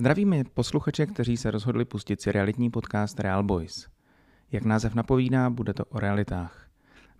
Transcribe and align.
Zdravíme 0.00 0.44
posluchače, 0.54 1.06
kteří 1.06 1.36
se 1.36 1.50
rozhodli 1.50 1.84
pustit 1.84 2.20
si 2.20 2.32
realitní 2.32 2.70
podcast 2.70 3.20
Real 3.20 3.42
Boys. 3.42 3.88
Jak 4.52 4.64
název 4.64 4.94
napovídá, 4.94 5.50
bude 5.50 5.74
to 5.74 5.84
o 5.84 6.00
realitách. 6.00 6.66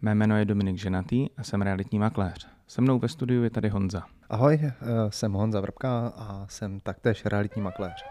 Mé 0.03 0.15
jméno 0.15 0.39
je 0.39 0.45
Dominik 0.45 0.77
Ženatý 0.77 1.27
a 1.37 1.43
jsem 1.43 1.63
realitní 1.63 1.99
makléř. 1.99 2.49
Se 2.67 2.81
mnou 2.81 2.99
ve 2.99 3.09
studiu 3.09 3.43
je 3.43 3.51
tady 3.51 3.69
Honza. 3.69 4.03
Ahoj, 4.31 4.59
eh, 4.63 4.73
jsem 5.09 5.33
Honza 5.33 5.61
Vrbka 5.61 6.13
a 6.17 6.47
jsem 6.49 6.81
taktéž 6.81 7.25
realitní 7.25 7.63
makléř. 7.63 8.05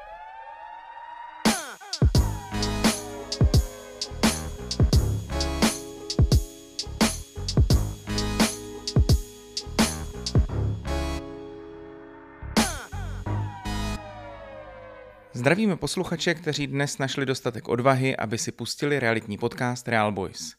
Zdravíme 15.50 15.78
posluchače, 15.78 16.34
kteří 16.34 16.68
dnes 16.68 16.98
našli 16.98 17.26
dostatek 17.26 17.68
odvahy, 17.68 18.18
aby 18.18 18.38
si 18.38 18.52
pustili 18.52 19.00
realitní 19.00 19.38
podcast 19.38 19.88
Real 19.88 20.12
Boys. 20.12 20.56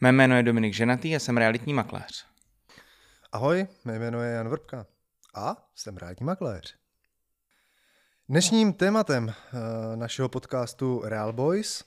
Mé 0.00 0.12
jméno 0.12 0.36
je 0.36 0.42
Dominik 0.42 0.74
Ženatý 0.74 1.16
a 1.16 1.18
jsem 1.18 1.36
realitní 1.36 1.74
makléř. 1.74 2.26
Ahoj, 3.32 3.66
mé 3.84 3.98
jméno 3.98 4.22
je 4.22 4.32
Jan 4.32 4.48
Vrbka 4.48 4.86
a 5.34 5.68
jsem 5.74 5.96
realitní 5.96 6.26
makléř. 6.26 6.76
Dnešním 8.28 8.72
tématem 8.72 9.24
uh, 9.26 9.32
našeho 9.96 10.28
podcastu 10.28 11.02
Real 11.04 11.32
Boys 11.32 11.84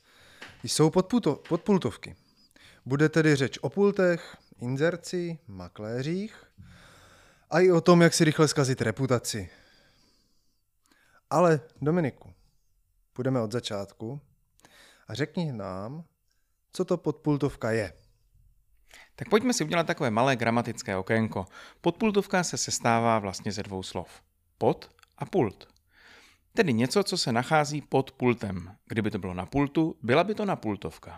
jsou 0.64 0.90
podputo- 0.90 1.36
podpultovky. 1.50 2.16
Bude 2.86 3.10
tedy 3.10 3.36
řeč 3.36 3.58
o 3.62 3.70
pultech, 3.70 4.38
inzerci, 4.62 5.40
makléřích 5.48 6.44
a 7.50 7.60
i 7.60 7.72
o 7.72 7.82
tom, 7.82 8.02
jak 8.02 8.14
si 8.14 8.24
rychle 8.24 8.48
zkazit 8.48 8.82
reputaci. 8.82 9.50
Ale 11.30 11.60
Dominiku, 11.82 12.33
půjdeme 13.14 13.42
od 13.42 13.52
začátku 13.52 14.22
a 15.08 15.14
řekni 15.14 15.54
nám, 15.54 16.04
co 16.74 16.86
to 16.86 16.98
podpultovka 16.98 17.72
je. 17.72 17.94
Tak 19.16 19.30
pojďme 19.30 19.54
si 19.54 19.64
udělat 19.64 19.88
takové 19.88 20.12
malé 20.12 20.36
gramatické 20.36 20.98
okénko. 20.98 21.46
Podpultovka 21.82 22.44
se 22.44 22.58
sestává 22.58 23.20
vlastně 23.20 23.52
ze 23.52 23.64
dvou 23.64 23.84
slov. 23.84 24.22
Pod 24.58 24.90
a 25.18 25.26
pult. 25.26 25.68
Tedy 26.54 26.74
něco, 26.74 27.04
co 27.04 27.18
se 27.18 27.32
nachází 27.32 27.82
pod 27.82 28.12
pultem. 28.12 28.76
Kdyby 28.86 29.12
to 29.12 29.20
bylo 29.20 29.34
na 29.34 29.46
pultu, 29.46 29.96
byla 30.02 30.24
by 30.24 30.36
to 30.36 30.46
napultovka. 30.46 31.18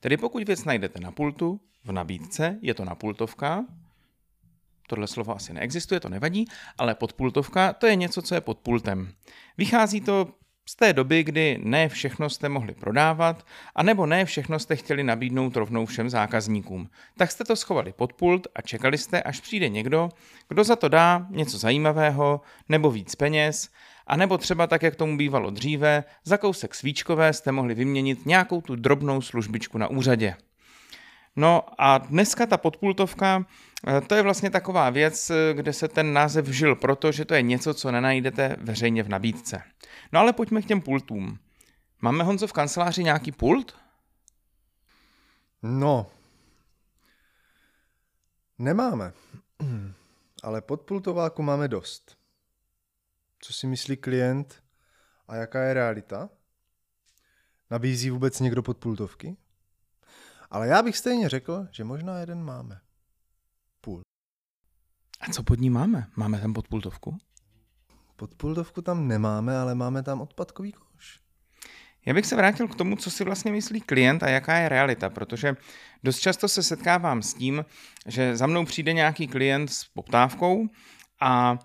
Tedy 0.00 0.16
pokud 0.16 0.46
věc 0.46 0.64
najdete 0.64 1.00
na 1.00 1.12
pultu, 1.12 1.60
v 1.84 1.92
nabídce 1.92 2.58
je 2.62 2.74
to 2.74 2.84
napultovka, 2.84 3.64
tohle 4.88 5.06
slovo 5.06 5.36
asi 5.36 5.52
neexistuje, 5.52 6.00
to 6.00 6.08
nevadí, 6.08 6.44
ale 6.78 6.94
podpultovka 6.94 7.72
to 7.72 7.86
je 7.86 7.96
něco, 7.96 8.22
co 8.22 8.34
je 8.34 8.40
pod 8.40 8.58
pultem. 8.58 9.12
Vychází 9.58 10.00
to 10.00 10.34
z 10.68 10.76
té 10.76 10.92
doby, 10.92 11.24
kdy 11.24 11.58
ne 11.62 11.88
všechno 11.88 12.30
jste 12.30 12.48
mohli 12.48 12.74
prodávat, 12.74 13.46
anebo 13.74 14.06
ne 14.06 14.24
všechno 14.24 14.58
jste 14.58 14.76
chtěli 14.76 15.04
nabídnout 15.04 15.56
rovnou 15.56 15.86
všem 15.86 16.10
zákazníkům. 16.10 16.90
Tak 17.16 17.30
jste 17.30 17.44
to 17.44 17.56
schovali 17.56 17.92
pod 17.92 18.12
pult 18.12 18.46
a 18.54 18.62
čekali 18.62 18.98
jste, 18.98 19.22
až 19.22 19.40
přijde 19.40 19.68
někdo, 19.68 20.08
kdo 20.48 20.64
za 20.64 20.76
to 20.76 20.88
dá 20.88 21.26
něco 21.30 21.58
zajímavého 21.58 22.40
nebo 22.68 22.90
víc 22.90 23.14
peněz, 23.14 23.68
a 24.06 24.16
nebo 24.16 24.38
třeba 24.38 24.66
tak, 24.66 24.82
jak 24.82 24.96
tomu 24.96 25.16
bývalo 25.16 25.50
dříve, 25.50 26.04
za 26.24 26.36
kousek 26.36 26.74
svíčkové 26.74 27.32
jste 27.32 27.52
mohli 27.52 27.74
vyměnit 27.74 28.26
nějakou 28.26 28.60
tu 28.60 28.76
drobnou 28.76 29.20
službičku 29.20 29.78
na 29.78 29.88
úřadě. 29.88 30.34
No 31.36 31.62
a 31.78 31.98
dneska 31.98 32.46
ta 32.46 32.56
podpultovka, 32.56 33.46
eh, 33.86 34.00
to 34.00 34.14
je 34.14 34.22
vlastně 34.22 34.50
taková 34.50 34.90
věc, 34.90 35.30
eh, 35.30 35.54
kde 35.54 35.72
se 35.72 35.88
ten 35.88 36.12
název 36.12 36.44
vžil, 36.44 36.76
protože 36.76 37.24
to 37.24 37.34
je 37.34 37.42
něco, 37.42 37.74
co 37.74 37.90
nenajdete 37.90 38.56
veřejně 38.60 39.02
v 39.02 39.08
nabídce. 39.08 39.62
No 40.12 40.20
ale 40.20 40.32
pojďme 40.32 40.62
k 40.62 40.66
těm 40.66 40.80
pultům. 40.80 41.38
Máme 42.00 42.24
Honzo 42.24 42.46
v 42.46 42.52
kanceláři 42.52 43.04
nějaký 43.04 43.32
pult? 43.32 43.76
No, 45.62 46.10
nemáme, 48.58 49.12
ale 50.42 50.62
podpultováku 50.62 51.42
máme 51.42 51.68
dost. 51.68 52.16
Co 53.40 53.52
si 53.52 53.66
myslí 53.66 53.96
klient 53.96 54.64
a 55.28 55.36
jaká 55.36 55.62
je 55.62 55.74
realita? 55.74 56.28
Nabízí 57.70 58.10
vůbec 58.10 58.40
někdo 58.40 58.62
podpultovky? 58.62 59.36
Ale 60.50 60.68
já 60.68 60.82
bych 60.82 60.96
stejně 60.96 61.28
řekl, 61.28 61.66
že 61.70 61.84
možná 61.84 62.18
jeden 62.18 62.44
máme. 62.44 62.80
Půl. 63.80 64.00
A 65.20 65.32
co 65.32 65.42
pod 65.42 65.60
ní 65.60 65.70
máme? 65.70 66.10
Máme 66.16 66.40
tam 66.40 66.52
podpultovku? 66.52 67.18
Podpultovku 68.16 68.82
tam 68.82 69.08
nemáme, 69.08 69.58
ale 69.58 69.74
máme 69.74 70.02
tam 70.02 70.20
odpadkový 70.20 70.72
koš. 70.72 71.20
Já 72.06 72.14
bych 72.14 72.26
se 72.26 72.36
vrátil 72.36 72.68
k 72.68 72.74
tomu, 72.74 72.96
co 72.96 73.10
si 73.10 73.24
vlastně 73.24 73.52
myslí 73.52 73.80
klient 73.80 74.22
a 74.22 74.28
jaká 74.28 74.54
je 74.54 74.68
realita, 74.68 75.10
protože 75.10 75.56
dost 76.04 76.18
často 76.18 76.48
se 76.48 76.62
setkávám 76.62 77.22
s 77.22 77.34
tím, 77.34 77.64
že 78.06 78.36
za 78.36 78.46
mnou 78.46 78.64
přijde 78.64 78.92
nějaký 78.92 79.28
klient 79.28 79.68
s 79.68 79.84
poptávkou 79.84 80.66
a 81.20 81.58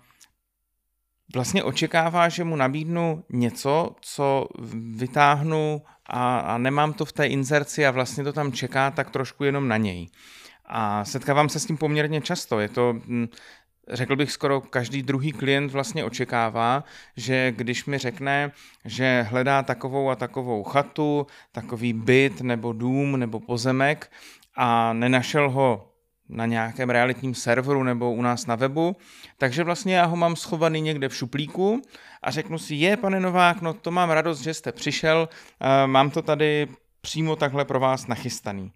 vlastně 1.34 1.64
očekává, 1.64 2.28
že 2.28 2.44
mu 2.44 2.56
nabídnu 2.56 3.24
něco, 3.30 3.96
co 4.00 4.48
vytáhnu 4.96 5.82
a, 6.06 6.38
a 6.38 6.58
nemám 6.58 6.92
to 6.92 7.04
v 7.04 7.12
té 7.12 7.26
inzerci 7.26 7.86
a 7.86 7.90
vlastně 7.90 8.24
to 8.24 8.32
tam 8.32 8.52
čeká 8.52 8.90
tak 8.90 9.10
trošku 9.10 9.44
jenom 9.44 9.68
na 9.68 9.76
něj. 9.76 10.08
A 10.64 11.04
setkávám 11.04 11.48
se 11.48 11.60
s 11.60 11.66
tím 11.66 11.76
poměrně 11.76 12.20
často. 12.20 12.60
Je 12.60 12.68
to, 12.68 12.92
hm, 12.92 13.26
řekl 13.92 14.16
bych, 14.16 14.32
skoro 14.32 14.60
každý 14.60 15.02
druhý 15.02 15.32
klient 15.32 15.72
vlastně 15.72 16.04
očekává, 16.04 16.84
že 17.16 17.52
když 17.56 17.84
mi 17.84 17.98
řekne, 17.98 18.52
že 18.84 19.26
hledá 19.30 19.62
takovou 19.62 20.10
a 20.10 20.16
takovou 20.16 20.62
chatu, 20.62 21.26
takový 21.52 21.92
byt 21.92 22.40
nebo 22.40 22.72
dům 22.72 23.16
nebo 23.16 23.40
pozemek 23.40 24.12
a 24.56 24.92
nenašel 24.92 25.50
ho 25.50 25.88
na 26.28 26.46
nějakém 26.46 26.90
realitním 26.90 27.34
serveru 27.34 27.82
nebo 27.82 28.12
u 28.12 28.22
nás 28.22 28.46
na 28.46 28.54
webu, 28.54 28.96
takže 29.38 29.64
vlastně 29.64 29.96
já 29.96 30.04
ho 30.04 30.16
mám 30.16 30.36
schovaný 30.36 30.80
někde 30.80 31.08
v 31.08 31.16
šuplíku 31.16 31.82
a 32.22 32.30
řeknu 32.30 32.58
si, 32.58 32.74
je, 32.74 32.96
pane 32.96 33.20
Novák, 33.20 33.60
no 33.60 33.74
to 33.74 33.90
mám 33.90 34.10
radost, 34.10 34.40
že 34.40 34.54
jste 34.54 34.72
přišel, 34.72 35.28
mám 35.86 36.10
to 36.10 36.22
tady 36.22 36.68
přímo 37.00 37.36
takhle 37.36 37.64
pro 37.64 37.80
vás 37.80 38.06
nachystaný. 38.06 38.72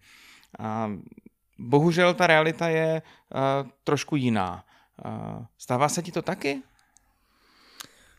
Bohužel 1.58 2.14
ta 2.14 2.26
realita 2.26 2.68
je 2.68 3.02
trošku 3.84 4.16
jiná. 4.16 4.64
Stává 5.58 5.88
se 5.88 6.02
ti 6.02 6.12
to 6.12 6.22
taky? 6.22 6.62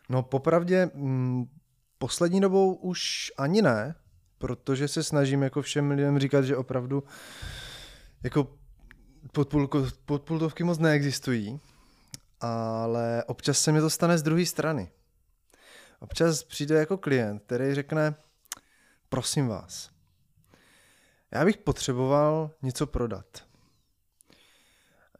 No 0.08 0.22
popravdě 0.22 0.90
mm, 0.94 1.44
poslední 1.98 2.40
dobou 2.40 2.74
už 2.74 3.32
ani 3.38 3.62
ne, 3.62 3.94
protože 4.38 4.88
se 4.88 5.02
snažím 5.02 5.42
jako 5.42 5.62
všem 5.62 5.90
lidem 5.90 6.18
říkat, 6.18 6.42
že 6.42 6.56
opravdu 6.56 7.04
jako 8.22 8.58
podpůlko, 9.32 9.86
podpůltovky 10.04 10.64
moc 10.64 10.78
neexistují, 10.78 11.60
ale 12.40 13.24
občas 13.26 13.58
se 13.58 13.72
mi 13.72 13.80
to 13.80 13.90
stane 13.90 14.18
z 14.18 14.22
druhé 14.22 14.46
strany. 14.46 14.90
Občas 16.00 16.42
přijde 16.42 16.78
jako 16.78 16.98
klient, 16.98 17.42
který 17.42 17.74
řekne, 17.74 18.14
prosím 19.08 19.48
vás, 19.48 19.90
já 21.30 21.44
bych 21.44 21.58
potřeboval 21.58 22.50
něco 22.62 22.86
prodat. 22.86 23.26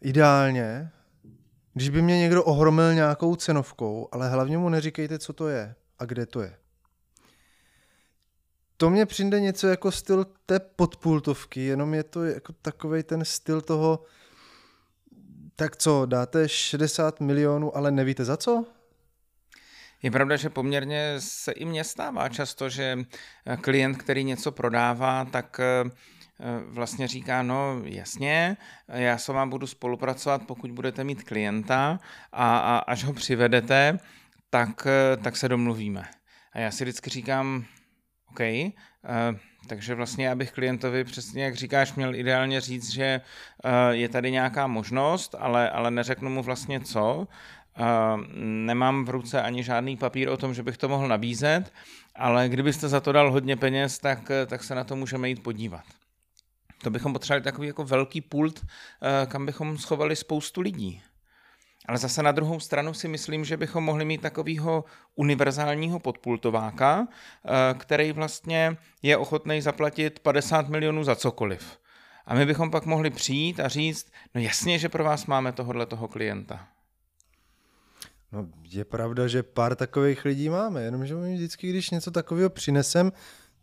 Ideálně, 0.00 0.90
když 1.78 1.88
by 1.88 2.02
mě 2.02 2.18
někdo 2.18 2.44
ohromil 2.44 2.94
nějakou 2.94 3.36
cenovkou, 3.36 4.08
ale 4.12 4.28
hlavně 4.28 4.58
mu 4.58 4.68
neříkejte, 4.68 5.18
co 5.18 5.32
to 5.32 5.48
je 5.48 5.74
a 5.98 6.04
kde 6.04 6.26
to 6.26 6.40
je 6.40 6.56
to 8.76 8.90
mě 8.90 9.06
přijde 9.06 9.40
něco 9.40 9.66
jako 9.66 9.92
styl 9.92 10.26
té 10.46 10.60
podpultovky, 10.60 11.60
jenom 11.60 11.94
je 11.94 12.02
to 12.02 12.24
jako 12.24 12.52
takový 12.52 13.02
ten 13.02 13.24
styl 13.24 13.60
toho, 13.60 14.04
tak 15.56 15.76
co, 15.76 16.06
dáte 16.06 16.48
60 16.48 17.20
milionů, 17.20 17.76
ale 17.76 17.90
nevíte 17.90 18.24
za 18.24 18.36
co? 18.36 18.64
Je 20.02 20.10
pravda, 20.10 20.36
že 20.36 20.50
poměrně 20.50 21.14
se 21.18 21.52
i 21.52 21.64
mně 21.64 21.84
stává 21.84 22.28
často, 22.28 22.69
že 22.69 22.98
klient, 23.60 23.94
který 23.94 24.24
něco 24.24 24.52
prodává, 24.52 25.24
tak 25.24 25.60
eh, 25.60 25.90
vlastně 26.67 27.08
říká, 27.08 27.43
no 27.43 27.81
jasně, 27.85 28.56
já 28.88 29.19
s 29.19 29.29
váma 29.29 29.46
budu 29.46 29.67
spolupracovat, 29.67 30.46
pokud 30.46 30.70
budete 30.70 31.05
mít 31.05 31.23
klienta 31.23 32.00
a, 32.32 32.58
a 32.58 32.79
až 32.79 33.05
ho 33.05 33.12
přivedete, 33.12 33.99
tak, 34.50 34.87
eh, 34.87 35.17
tak 35.17 35.37
se 35.37 35.49
domluvíme. 35.49 36.05
A 36.52 36.58
já 36.58 36.70
si 36.70 36.85
vždycky 36.85 37.11
říkám, 37.11 37.64
OK, 38.31 38.40
uh, 38.40 39.38
takže 39.69 39.94
vlastně 39.94 40.26
já 40.26 40.35
bych 40.35 40.52
klientovi 40.52 41.05
přesně, 41.05 41.44
jak 41.44 41.55
říkáš, 41.55 41.94
měl 41.94 42.14
ideálně 42.14 42.61
říct, 42.61 42.91
že 42.91 43.20
je 43.91 44.08
tady 44.08 44.31
nějaká 44.31 44.67
možnost, 44.67 45.34
ale, 45.38 45.70
ale 45.70 45.91
neřeknu 45.91 46.31
mu 46.31 46.43
vlastně 46.43 46.81
co. 46.81 47.29
Nemám 48.43 49.05
v 49.05 49.11
ruce 49.11 49.43
ani 49.43 49.62
žádný 49.62 49.96
papír 49.96 50.29
o 50.29 50.37
tom, 50.37 50.55
že 50.55 50.62
bych 50.62 50.76
to 50.76 50.88
mohl 50.88 51.08
nabízet, 51.08 51.73
ale 52.14 52.49
kdybyste 52.49 52.88
za 52.88 53.00
to 53.00 53.12
dal 53.12 53.32
hodně 53.32 53.56
peněz, 53.56 53.99
tak, 53.99 54.31
tak 54.46 54.64
se 54.64 54.75
na 54.75 54.84
to 54.84 54.96
můžeme 54.96 55.29
jít 55.29 55.43
podívat. 55.43 55.84
To 56.82 56.90
bychom 56.90 57.12
potřebovali 57.12 57.44
takový 57.44 57.69
jako 57.69 57.84
velký 57.84 58.20
pult, 58.20 58.66
kam 59.26 59.46
bychom 59.46 59.78
schovali 59.78 60.16
spoustu 60.16 60.60
lidí. 60.60 61.02
Ale 61.88 61.98
zase 61.98 62.22
na 62.22 62.32
druhou 62.32 62.60
stranu 62.60 62.94
si 62.94 63.08
myslím, 63.08 63.44
že 63.44 63.56
bychom 63.56 63.84
mohli 63.84 64.04
mít 64.04 64.20
takového 64.20 64.84
univerzálního 65.14 65.98
podpultováka, 65.98 67.08
eh, 67.08 67.75
který 67.78 68.12
vlastně 68.12 68.76
je 69.02 69.16
ochotný 69.16 69.60
zaplatit 69.60 70.19
50 70.19 70.69
milionů 70.69 71.04
za 71.04 71.16
cokoliv. 71.16 71.78
A 72.26 72.34
my 72.34 72.46
bychom 72.46 72.70
pak 72.70 72.86
mohli 72.86 73.10
přijít 73.10 73.60
a 73.60 73.69
říct, 73.69 74.12
no 74.34 74.40
jasně, 74.40 74.78
že 74.78 74.88
pro 74.88 75.04
vás 75.04 75.26
máme 75.26 75.52
tohohle 75.52 75.86
toho 75.86 76.08
klienta. 76.08 76.69
No, 78.32 78.46
je 78.62 78.84
pravda, 78.84 79.26
že 79.26 79.42
pár 79.42 79.76
takových 79.76 80.24
lidí 80.24 80.48
máme, 80.48 80.82
jenomže 80.82 81.14
my 81.14 81.34
vždycky, 81.34 81.70
když 81.70 81.90
něco 81.90 82.10
takového 82.10 82.50
přinesem, 82.50 83.12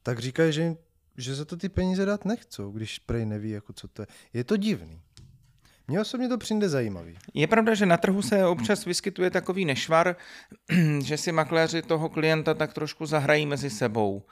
tak 0.04 0.20
říkají, 0.20 0.54
že, 0.54 0.76
že 1.18 1.36
za 1.36 1.46
to 1.46 1.58
ty 1.58 1.70
peníze 1.70 2.06
dát 2.06 2.26
nechcou, 2.26 2.72
když 2.72 3.00
prej 3.00 3.26
neví, 3.26 3.50
jako 3.50 3.74
co 3.74 3.88
to 3.88 4.02
je. 4.02 4.08
Je 4.34 4.44
to 4.44 4.58
divný. 4.58 5.02
Mně 5.88 6.02
osobně 6.02 6.28
to 6.28 6.38
přijde 6.38 6.70
zajímavý. 6.70 7.18
Je 7.34 7.48
pravda, 7.48 7.74
že 7.74 7.86
na 7.86 7.98
trhu 7.98 8.22
se 8.22 8.46
občas 8.46 8.86
vyskytuje 8.86 9.30
takový 9.30 9.66
nešvar, 9.66 10.16
že 11.04 11.18
si 11.18 11.32
makléři 11.32 11.82
toho 11.82 12.10
klienta 12.10 12.54
tak 12.54 12.74
trošku 12.74 13.06
zahrají 13.06 13.46
mezi 13.46 13.70
sebou. 13.70 14.24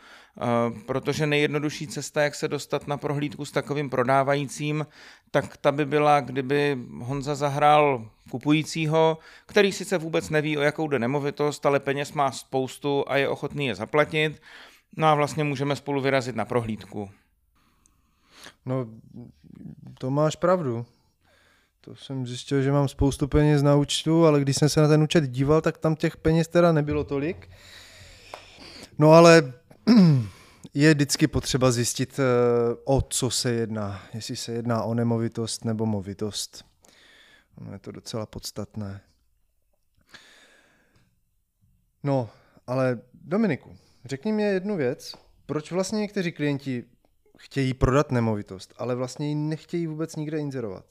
Eh, 0.41 0.81
protože 0.85 1.27
nejjednodušší 1.27 1.87
cesta, 1.87 2.21
jak 2.21 2.35
se 2.35 2.47
dostat 2.47 2.87
na 2.87 2.97
prohlídku 2.97 3.45
s 3.45 3.51
takovým 3.51 3.89
prodávajícím, 3.89 4.87
tak 5.31 5.57
ta 5.57 5.71
by 5.71 5.85
byla, 5.85 6.19
kdyby 6.19 6.77
Honza 6.99 7.35
zahrál 7.35 8.09
kupujícího, 8.29 9.17
který 9.45 9.71
sice 9.71 9.97
vůbec 9.97 10.29
neví, 10.29 10.57
o 10.57 10.61
jakou 10.61 10.87
jde 10.87 10.99
nemovitost, 10.99 11.65
ale 11.65 11.79
peněz 11.79 12.13
má 12.13 12.31
spoustu 12.31 13.03
a 13.07 13.17
je 13.17 13.29
ochotný 13.29 13.65
je 13.65 13.75
zaplatit. 13.75 14.41
No 14.97 15.07
a 15.07 15.15
vlastně 15.15 15.43
můžeme 15.43 15.75
spolu 15.75 16.01
vyrazit 16.01 16.35
na 16.35 16.45
prohlídku. 16.45 17.09
No, 18.65 18.87
to 19.99 20.11
máš 20.11 20.35
pravdu. 20.35 20.85
To 21.81 21.95
jsem 21.95 22.27
zjistil, 22.27 22.61
že 22.61 22.71
mám 22.71 22.87
spoustu 22.87 23.27
peněz 23.27 23.61
na 23.61 23.75
účtu, 23.75 24.25
ale 24.25 24.41
když 24.41 24.55
jsem 24.57 24.69
se 24.69 24.81
na 24.81 24.87
ten 24.87 25.03
účet 25.03 25.27
díval, 25.27 25.61
tak 25.61 25.77
tam 25.77 25.95
těch 25.95 26.17
peněz 26.17 26.47
teda 26.47 26.71
nebylo 26.71 27.03
tolik. 27.03 27.49
No 28.97 29.11
ale 29.11 29.53
je 30.73 30.93
vždycky 30.93 31.27
potřeba 31.27 31.71
zjistit, 31.71 32.19
eh, 32.19 32.23
o 32.83 33.01
co 33.01 33.29
se 33.29 33.51
jedná. 33.51 34.01
Jestli 34.13 34.35
se 34.35 34.51
jedná 34.51 34.83
o 34.83 34.93
nemovitost 34.93 35.65
nebo 35.65 35.85
movitost. 35.85 36.65
No, 37.61 37.73
je 37.73 37.79
to 37.79 37.91
docela 37.91 38.25
podstatné. 38.25 39.01
No, 42.03 42.29
ale 42.67 43.01
Dominiku, 43.13 43.77
řekni 44.05 44.31
mi 44.31 44.43
jednu 44.43 44.77
věc. 44.77 45.15
Proč 45.45 45.71
vlastně 45.71 45.99
někteří 45.99 46.31
klienti 46.31 46.85
chtějí 47.37 47.73
prodat 47.73 48.11
nemovitost, 48.11 48.73
ale 48.77 48.95
vlastně 48.95 49.27
ji 49.29 49.35
nechtějí 49.35 49.87
vůbec 49.87 50.15
nikde 50.15 50.39
inzerovat? 50.39 50.85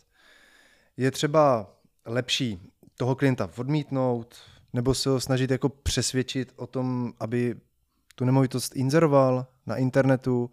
Je 0.96 1.10
třeba 1.10 1.74
lepší 2.06 2.72
toho 2.96 3.14
klienta 3.14 3.50
odmítnout, 3.56 4.36
nebo 4.72 4.94
se 4.94 5.10
ho 5.10 5.20
snažit 5.20 5.50
jako 5.50 5.68
přesvědčit 5.68 6.52
o 6.56 6.66
tom, 6.66 7.12
aby 7.20 7.60
tu 8.14 8.24
nemovitost 8.24 8.76
inzeroval 8.76 9.46
na 9.66 9.76
internetu, 9.76 10.50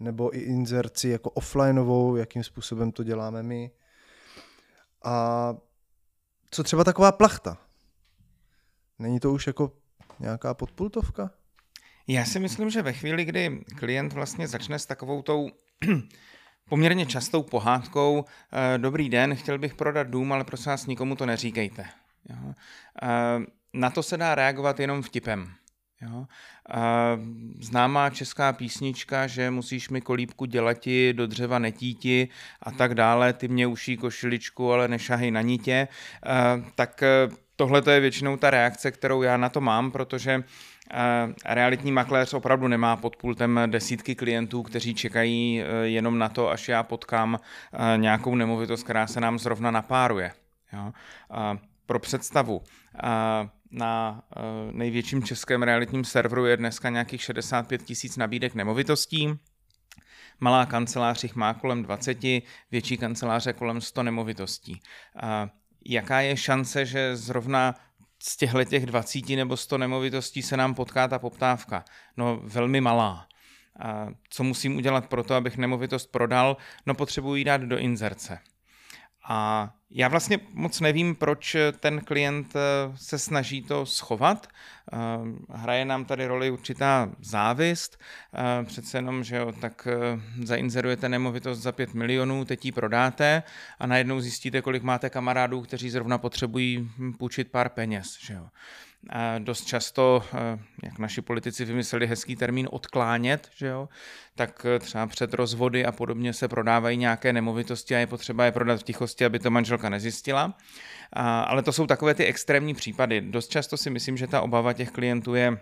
nebo 0.00 0.36
i 0.36 0.40
inzerci 0.40 1.08
jako 1.08 1.30
offlineovou, 1.30 2.16
jakým 2.16 2.44
způsobem 2.44 2.92
to 2.92 3.04
děláme 3.04 3.42
my. 3.42 3.70
A 5.04 5.56
co 6.50 6.62
třeba 6.62 6.84
taková 6.84 7.12
plachta? 7.12 7.58
Není 8.98 9.20
to 9.20 9.32
už 9.32 9.46
jako 9.46 9.72
nějaká 10.20 10.54
podpultovka? 10.54 11.30
Já 12.08 12.24
si 12.24 12.40
myslím, 12.40 12.70
že 12.70 12.82
ve 12.82 12.92
chvíli, 12.92 13.24
kdy 13.24 13.64
klient 13.78 14.12
vlastně 14.12 14.48
začne 14.48 14.78
s 14.78 14.86
takovou 14.86 15.22
tou 15.22 15.50
poměrně 16.68 17.06
častou 17.06 17.42
pohádkou, 17.42 18.24
eh, 18.24 18.78
dobrý 18.78 19.08
den, 19.08 19.34
chtěl 19.36 19.58
bych 19.58 19.74
prodat 19.74 20.06
dům, 20.06 20.32
ale 20.32 20.44
prosím 20.44 20.70
vás, 20.70 20.86
nikomu 20.86 21.16
to 21.16 21.26
neříkejte. 21.26 21.86
Jo? 22.28 22.54
Eh, 23.02 23.06
na 23.72 23.90
to 23.90 24.02
se 24.02 24.16
dá 24.16 24.34
reagovat 24.34 24.80
jenom 24.80 25.02
vtipem. 25.02 25.52
Jo? 26.00 26.26
A 26.68 27.18
známá 27.60 28.10
česká 28.10 28.52
písnička, 28.52 29.26
že 29.26 29.50
musíš 29.50 29.88
mi 29.88 30.00
kolíbku 30.00 30.44
dělati, 30.44 31.12
do 31.12 31.26
dřeva 31.26 31.58
netíti 31.58 32.28
a 32.62 32.70
tak 32.70 32.94
dále, 32.94 33.32
ty 33.32 33.48
mě 33.48 33.66
uší 33.66 33.96
košiličku, 33.96 34.72
ale 34.72 34.88
nešahej 34.88 35.30
na 35.30 35.40
nitě, 35.40 35.88
tak 36.74 37.02
tohle 37.56 37.82
je 37.90 38.00
většinou 38.00 38.36
ta 38.36 38.50
reakce, 38.50 38.90
kterou 38.90 39.22
já 39.22 39.36
na 39.36 39.48
to 39.48 39.60
mám, 39.60 39.90
protože 39.90 40.44
realitní 41.44 41.92
makléř 41.92 42.34
opravdu 42.34 42.68
nemá 42.68 42.96
pod 42.96 43.16
pultem 43.16 43.60
desítky 43.66 44.14
klientů, 44.14 44.62
kteří 44.62 44.94
čekají 44.94 45.62
e, 45.62 45.66
jenom 45.88 46.18
na 46.18 46.28
to, 46.28 46.50
až 46.50 46.68
já 46.68 46.82
potkám 46.82 47.40
e, 47.94 47.98
nějakou 47.98 48.34
nemovitost, 48.34 48.82
která 48.82 49.06
se 49.06 49.20
nám 49.20 49.38
zrovna 49.38 49.70
napáruje. 49.70 50.32
Pro 51.86 51.98
představu, 51.98 52.62
na 53.74 54.22
eh, 54.36 54.40
největším 54.72 55.22
českém 55.22 55.62
realitním 55.62 56.04
serveru 56.04 56.46
je 56.46 56.56
dneska 56.56 56.90
nějakých 56.90 57.22
65 57.22 57.82
tisíc 57.82 58.16
nabídek 58.16 58.54
nemovitostí. 58.54 59.38
Malá 60.40 60.66
kancelář 60.66 61.22
jich 61.22 61.34
má 61.34 61.54
kolem 61.54 61.82
20, 61.82 62.18
větší 62.70 62.96
kanceláře 62.98 63.52
kolem 63.52 63.80
100 63.80 64.02
nemovitostí. 64.02 64.80
Jaká 65.86 66.20
je 66.20 66.36
šance, 66.36 66.86
že 66.86 67.16
zrovna 67.16 67.74
z 68.24 68.36
těchto 68.36 68.64
těch 68.64 68.86
20 68.86 69.28
nebo 69.28 69.56
100 69.56 69.78
nemovitostí 69.78 70.42
se 70.42 70.56
nám 70.56 70.74
potká 70.74 71.08
ta 71.08 71.18
poptávka? 71.18 71.84
No 72.16 72.40
velmi 72.44 72.80
malá. 72.80 73.26
A 73.80 74.06
co 74.28 74.44
musím 74.44 74.76
udělat 74.76 75.08
pro 75.08 75.24
to, 75.24 75.34
abych 75.34 75.56
nemovitost 75.56 76.06
prodal? 76.06 76.56
No 76.86 76.94
potřebuji 76.94 77.34
ji 77.34 77.44
dát 77.44 77.60
do 77.60 77.78
inzerce. 77.78 78.38
A 79.28 79.70
já 79.90 80.08
vlastně 80.08 80.38
moc 80.52 80.80
nevím, 80.80 81.14
proč 81.14 81.56
ten 81.80 82.00
klient 82.00 82.56
eh, 82.56 82.60
se 82.96 83.18
snaží 83.18 83.62
to 83.62 83.86
schovat. 83.86 84.46
Eh, 84.92 84.96
hraje 85.50 85.84
nám 85.84 86.04
tady 86.04 86.26
roli 86.26 86.50
určitá 86.50 87.10
závist. 87.20 88.00
Eh, 88.34 88.64
přece 88.64 88.98
jenom, 88.98 89.24
že 89.24 89.36
jo, 89.36 89.52
tak 89.60 89.88
zainzerujete 90.42 91.08
nemovitost 91.08 91.58
za 91.58 91.72
5 91.72 91.94
milionů, 91.94 92.44
teď 92.44 92.64
ji 92.64 92.72
prodáte 92.72 93.42
a 93.78 93.86
najednou 93.86 94.20
zjistíte, 94.20 94.62
kolik 94.62 94.82
máte 94.82 95.10
kamarádů, 95.10 95.62
kteří 95.62 95.90
zrovna 95.90 96.18
potřebují 96.18 96.90
půjčit 97.18 97.50
pár 97.50 97.68
peněz. 97.68 98.18
Že 98.20 98.34
jo 98.34 98.48
dost 99.38 99.64
často, 99.64 100.24
jak 100.82 100.98
naši 100.98 101.22
politici 101.22 101.64
vymysleli 101.64 102.06
hezký 102.06 102.36
termín 102.36 102.68
odklánět, 102.70 103.50
že 103.56 103.66
jo, 103.66 103.88
tak 104.34 104.66
třeba 104.78 105.06
před 105.06 105.34
rozvody 105.34 105.84
a 105.84 105.92
podobně 105.92 106.32
se 106.32 106.48
prodávají 106.48 106.96
nějaké 106.96 107.32
nemovitosti 107.32 107.94
a 107.94 107.98
je 107.98 108.06
potřeba 108.06 108.44
je 108.44 108.52
prodat 108.52 108.80
v 108.80 108.82
tichosti, 108.82 109.24
aby 109.24 109.38
to 109.38 109.50
manželka 109.50 109.88
nezjistila. 109.88 110.54
Ale 111.22 111.62
to 111.62 111.72
jsou 111.72 111.86
takové 111.86 112.14
ty 112.14 112.24
extrémní 112.24 112.74
případy. 112.74 113.20
Dost 113.20 113.48
často 113.48 113.76
si 113.76 113.90
myslím, 113.90 114.16
že 114.16 114.26
ta 114.26 114.40
obava 114.40 114.72
těch 114.72 114.90
klientů 114.90 115.34
je 115.34 115.58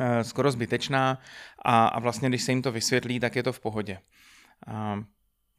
eh, 0.00 0.24
skoro 0.24 0.50
zbytečná 0.50 1.18
a, 1.64 1.86
a 1.86 1.98
vlastně, 1.98 2.28
když 2.28 2.42
se 2.42 2.52
jim 2.52 2.62
to 2.62 2.72
vysvětlí, 2.72 3.20
tak 3.20 3.36
je 3.36 3.42
to 3.42 3.52
v 3.52 3.60
pohodě. 3.60 3.98
A 4.66 5.04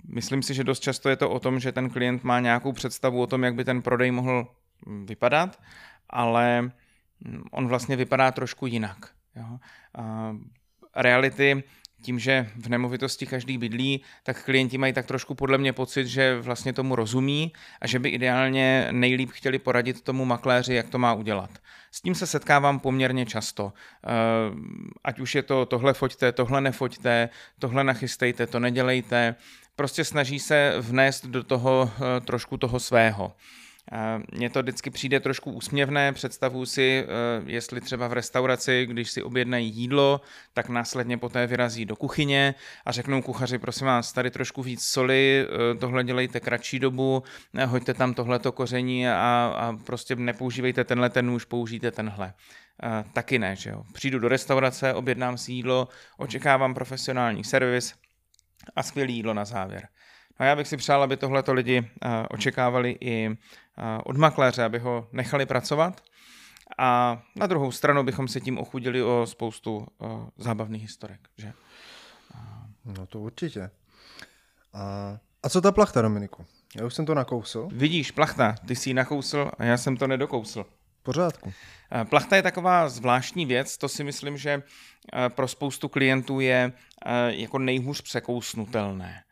myslím 0.07 0.43
si, 0.43 0.53
že 0.53 0.63
dost 0.63 0.79
často 0.79 1.09
je 1.09 1.15
to 1.15 1.29
o 1.29 1.39
tom, 1.39 1.59
že 1.59 1.71
ten 1.71 1.89
klient 1.89 2.23
má 2.23 2.39
nějakou 2.39 2.71
představu 2.71 3.21
o 3.21 3.27
tom, 3.27 3.43
jak 3.43 3.55
by 3.55 3.65
ten 3.65 3.81
prodej 3.81 4.11
mohl 4.11 4.47
vypadat, 5.05 5.61
ale 6.09 6.71
on 7.51 7.67
vlastně 7.67 7.95
vypadá 7.95 8.31
trošku 8.31 8.67
jinak. 8.67 8.97
Jo? 9.35 9.59
A 9.95 10.35
reality, 10.95 11.63
tím, 12.01 12.19
že 12.19 12.49
v 12.55 12.69
nemovitosti 12.69 13.25
každý 13.25 13.57
bydlí, 13.57 14.01
tak 14.23 14.43
klienti 14.43 14.77
mají 14.77 14.93
tak 14.93 15.05
trošku 15.05 15.35
podle 15.35 15.57
mě 15.57 15.73
pocit, 15.73 16.07
že 16.07 16.39
vlastně 16.39 16.73
tomu 16.73 16.95
rozumí 16.95 17.53
a 17.81 17.87
že 17.87 17.99
by 17.99 18.09
ideálně 18.09 18.87
nejlíp 18.91 19.29
chtěli 19.31 19.59
poradit 19.59 20.01
tomu 20.01 20.25
makléři, 20.25 20.73
jak 20.73 20.89
to 20.89 20.97
má 20.97 21.13
udělat. 21.13 21.49
S 21.91 22.01
tím 22.01 22.15
se 22.15 22.27
setkávám 22.27 22.79
poměrně 22.79 23.25
často. 23.25 23.73
Ať 25.03 25.19
už 25.19 25.35
je 25.35 25.43
to 25.43 25.65
tohle 25.65 25.93
foťte, 25.93 26.31
tohle 26.31 26.61
nefoťte, 26.61 27.29
tohle 27.59 27.83
nachystejte, 27.83 28.47
to 28.47 28.59
nedělejte. 28.59 29.35
Prostě 29.75 30.05
snaží 30.05 30.39
se 30.39 30.73
vnést 30.79 31.25
do 31.25 31.43
toho 31.43 31.91
eh, 31.95 32.21
trošku 32.21 32.57
toho 32.57 32.79
svého. 32.79 33.33
Mně 34.31 34.49
to 34.49 34.61
vždycky 34.61 34.89
přijde 34.89 35.19
trošku 35.19 35.51
úsměvné, 35.51 36.13
představuji 36.13 36.65
si, 36.65 37.05
eh, 37.05 37.43
jestli 37.45 37.81
třeba 37.81 38.07
v 38.07 38.13
restauraci, 38.13 38.85
když 38.85 39.11
si 39.11 39.23
objednají 39.23 39.69
jídlo, 39.69 40.21
tak 40.53 40.69
následně 40.69 41.17
poté 41.17 41.47
vyrazí 41.47 41.85
do 41.85 41.95
kuchyně 41.95 42.55
a 42.85 42.91
řeknou 42.91 43.21
kuchaři, 43.21 43.57
prosím 43.57 43.87
vás, 43.87 44.13
tady 44.13 44.31
trošku 44.31 44.63
víc 44.63 44.83
soli, 44.83 45.47
eh, 45.47 45.75
tohle 45.75 46.03
dělejte 46.03 46.39
kratší 46.39 46.79
dobu, 46.79 47.23
eh, 47.53 47.65
hoďte 47.65 47.93
tam 47.93 48.13
tohleto 48.13 48.51
koření 48.51 49.07
a, 49.07 49.13
a 49.57 49.77
prostě 49.85 50.15
nepoužívejte 50.15 50.83
tenhle 50.83 51.09
ten 51.09 51.25
nůž, 51.25 51.45
použijte 51.45 51.91
tenhle. 51.91 52.33
Taky 53.13 53.39
ne, 53.39 53.55
že 53.55 53.69
jo. 53.69 53.83
Přijdu 53.93 54.19
do 54.19 54.27
restaurace, 54.27 54.93
objednám 54.93 55.37
si 55.37 55.51
jídlo, 55.51 55.87
očekávám 56.17 56.73
profesionální 56.73 57.43
servis 57.43 57.93
a 58.75 58.83
skvělé 58.83 59.11
jídlo 59.11 59.33
na 59.33 59.45
závěr. 59.45 59.87
A 60.37 60.45
já 60.45 60.55
bych 60.55 60.67
si 60.67 60.77
přál, 60.77 61.03
aby 61.03 61.17
tohleto 61.17 61.53
lidi 61.53 61.91
očekávali 62.29 62.97
i 63.01 63.29
od 64.03 64.17
makléře, 64.17 64.63
aby 64.63 64.79
ho 64.79 65.07
nechali 65.11 65.45
pracovat. 65.45 66.01
A 66.77 67.21
na 67.35 67.47
druhou 67.47 67.71
stranu 67.71 68.03
bychom 68.03 68.27
se 68.27 68.41
tím 68.41 68.57
ochudili 68.57 69.03
o 69.03 69.25
spoustu 69.25 69.87
zábavných 70.37 70.81
historek. 70.81 71.19
Že? 71.37 71.53
No 72.85 73.05
to 73.05 73.19
určitě. 73.19 73.69
A, 74.73 75.17
a 75.43 75.49
co 75.49 75.61
ta 75.61 75.71
plachta, 75.71 76.01
Dominiku? 76.01 76.45
Já 76.75 76.85
už 76.85 76.93
jsem 76.93 77.05
to 77.05 77.13
nakousl. 77.13 77.67
Vidíš, 77.71 78.11
plachta, 78.11 78.55
ty 78.67 78.75
jsi 78.75 78.89
ji 78.89 78.93
nakousl 78.93 79.51
a 79.57 79.63
já 79.63 79.77
jsem 79.77 79.97
to 79.97 80.07
nedokousl. 80.07 80.65
Pořádku. 81.03 81.53
Plachta 82.09 82.35
je 82.35 82.41
taková 82.41 82.89
zvláštní 82.89 83.45
věc, 83.45 83.77
to 83.77 83.89
si 83.89 84.03
myslím, 84.03 84.37
že 84.37 84.63
pro 85.27 85.47
spoustu 85.47 85.89
klientů 85.89 86.39
je 86.39 86.73
jako 87.27 87.59
nejhůř 87.59 88.01
překousnutelné. 88.01 89.23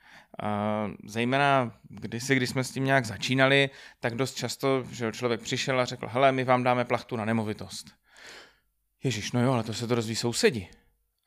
Zejména 1.06 1.72
kdysi, 1.90 2.36
když 2.36 2.50
jsme 2.50 2.64
s 2.64 2.72
tím 2.72 2.86
nějak 2.86 3.06
začínali, 3.06 3.70
tak 4.00 4.16
dost 4.16 4.34
často 4.34 4.84
že 4.92 5.12
člověk 5.12 5.42
přišel 5.42 5.80
a 5.80 5.86
řekl, 5.86 6.08
hele, 6.08 6.32
my 6.32 6.44
vám 6.44 6.64
dáme 6.64 6.86
plachtu 6.86 7.16
na 7.16 7.26
nemovitost. 7.26 7.88
Ježíš, 9.04 9.32
no 9.32 9.44
jo, 9.44 9.54
ale 9.54 9.64
to 9.64 9.74
se 9.74 9.88
to 9.88 9.96
rozví 9.96 10.16
sousedi. 10.16 10.68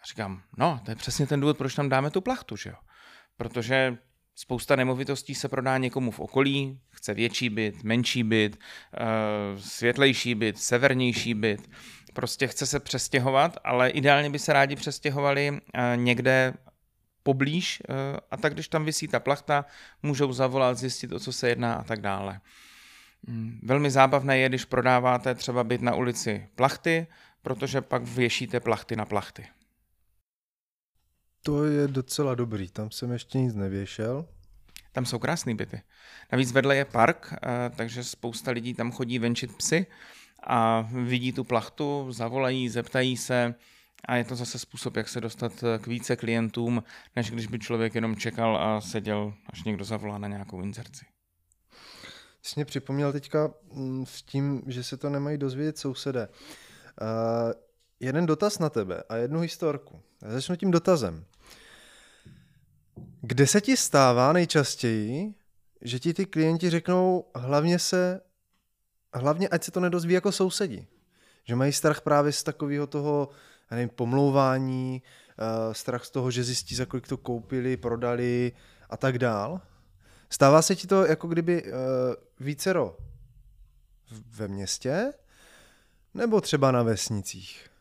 A 0.01 0.07
říkám, 0.07 0.43
no, 0.59 0.81
to 0.85 0.91
je 0.91 0.97
přesně 0.97 1.27
ten 1.27 1.41
důvod, 1.41 1.59
proč 1.59 1.75
tam 1.75 1.89
dáme 1.89 2.11
tu 2.11 2.21
plachtu, 2.21 2.57
že 2.57 2.71
jo. 2.71 2.77
Protože 3.37 3.99
Spousta 4.35 4.77
nemovitostí 4.77 5.35
se 5.35 5.49
prodá 5.49 5.79
někomu 5.79 6.11
v 6.11 6.21
okolí, 6.21 6.81
chce 6.91 7.15
větší 7.15 7.51
byt, 7.51 7.85
menší 7.85 8.23
byt, 8.23 8.57
eh, 8.57 9.61
světlejší 9.61 10.35
byt, 10.35 10.59
severnější 10.59 11.35
byt. 11.35 11.71
Prostě 12.13 12.47
chce 12.47 12.67
se 12.67 12.81
přestěhovat, 12.81 13.59
ale 13.65 13.91
ideálně 13.91 14.31
by 14.31 14.39
se 14.39 14.53
rádi 14.53 14.77
přestěhovali 14.77 15.61
eh, 15.75 15.93
někde 15.97 16.55
poblíž 17.23 17.83
eh, 17.89 18.21
a 18.31 18.37
tak, 18.37 18.55
když 18.55 18.69
tam 18.69 18.85
vysí 18.85 19.09
ta 19.09 19.21
plachta, 19.21 19.65
můžou 20.03 20.33
zavolat, 20.33 20.79
zjistit, 20.79 21.13
o 21.13 21.21
co 21.21 21.33
se 21.33 21.49
jedná 21.49 21.75
a 21.75 21.85
tak 21.85 22.01
dále. 22.01 22.41
Hmm, 23.29 23.61
velmi 23.63 23.91
zábavné 23.91 24.39
je, 24.39 24.49
když 24.49 24.65
prodáváte 24.65 25.35
třeba 25.35 25.65
byt 25.65 25.83
na 25.83 25.95
ulici 25.95 26.49
Plachty, 26.55 27.07
protože 27.43 27.81
pak 27.81 28.03
věšíte 28.03 28.61
plachty 28.61 28.97
na 28.97 29.05
plachty. 29.05 29.47
To 31.43 31.65
je 31.65 31.89
docela 31.89 32.35
dobrý, 32.35 32.69
tam 32.69 32.91
jsem 32.91 33.13
ještě 33.13 33.39
nic 33.39 33.55
nevěšel. 33.55 34.29
Tam 34.93 35.07
jsou 35.07 35.19
krásné 35.19 35.55
byty. 35.55 35.83
Navíc 36.33 36.53
vedle 36.53 36.77
je 36.77 36.85
park, 36.85 37.35
eh, 37.35 37.71
takže 37.77 38.05
spousta 38.05 38.51
lidí 38.51 38.75
tam 38.75 38.93
chodí 38.93 39.19
venčit 39.19 39.57
psy 39.57 39.87
a 40.43 40.89
vidí 40.93 41.33
tu 41.33 41.45
plachtu, 41.45 42.13
zavolají, 42.13 42.69
zeptají 42.69 43.17
se 43.17 43.55
a 44.09 44.17
je 44.17 44.25
to 44.25 44.37
zase 44.37 44.59
způsob, 44.59 44.97
jak 44.97 45.09
se 45.09 45.21
dostat 45.21 45.53
k 45.79 45.87
více 45.87 46.17
klientům, 46.17 46.83
než 47.17 47.31
když 47.31 47.47
by 47.47 47.59
člověk 47.59 47.95
jenom 47.95 48.17
čekal 48.17 48.57
a 48.57 48.81
seděl, 48.81 49.35
až 49.47 49.65
někdo 49.65 49.85
zavolá 49.85 50.19
na 50.19 50.29
nějakou 50.29 50.61
inzerci. 50.63 51.05
Jsi 52.43 52.53
mě 52.57 52.65
připomněl 52.65 53.13
teďka 53.13 53.55
mm, 53.73 54.07
s 54.07 54.23
tím, 54.23 54.63
že 54.67 54.85
se 54.85 54.97
to 54.97 55.11
nemají 55.11 55.39
dozvědět 55.39 55.79
sousedé. 55.79 56.29
Uh, 56.29 57.53
jeden 58.01 58.27
dotaz 58.27 58.59
na 58.59 58.71
tebe 58.71 59.03
a 59.09 59.17
jednu 59.17 59.41
historku. 59.41 60.01
Já 60.23 60.31
začnu 60.31 60.57
tím 60.57 60.71
dotazem. 60.71 61.25
Kde 63.21 63.47
se 63.47 63.61
ti 63.61 63.77
stává 63.77 64.33
nejčastěji, 64.33 65.35
že 65.81 65.99
ti 65.99 66.15
ty 66.15 66.27
klienti 66.27 66.71
řeknou, 66.71 67.25
hlavně 67.35 67.79
se, 67.79 68.21
hlavně 69.15 69.49
ať 69.49 69.65
se 69.65 69.71
to 69.71 69.81
nedozví 69.81 70.15
jako 70.15 70.33
sousedi. 70.33 70.87
Že 71.45 71.57
mají 71.57 71.73
strach 71.73 72.01
právě 72.01 72.33
z 72.33 72.43
takového 72.43 72.87
toho, 72.87 73.29
já 73.71 73.77
nevím, 73.77 73.89
pomlouvání, 73.89 75.03
uh, 75.39 75.73
strach 75.73 76.05
z 76.05 76.11
toho, 76.11 76.31
že 76.31 76.45
zjistí, 76.45 76.75
za 76.75 76.87
kolik 76.87 77.09
to 77.09 77.17
koupili, 77.17 77.77
prodali 77.77 78.53
a 78.91 78.97
tak 78.97 79.19
dál. 79.19 79.61
Stává 80.31 80.63
se 80.63 80.77
ti 80.77 80.87
to 80.87 81.07
jako 81.07 81.29
kdyby 81.29 81.63
uh, 81.63 81.71
vícero 82.41 82.97
ve 84.11 84.49
městě, 84.49 85.13
nebo 86.15 86.41
třeba 86.41 86.73
na 86.73 86.83
vesnicích? 86.83 87.72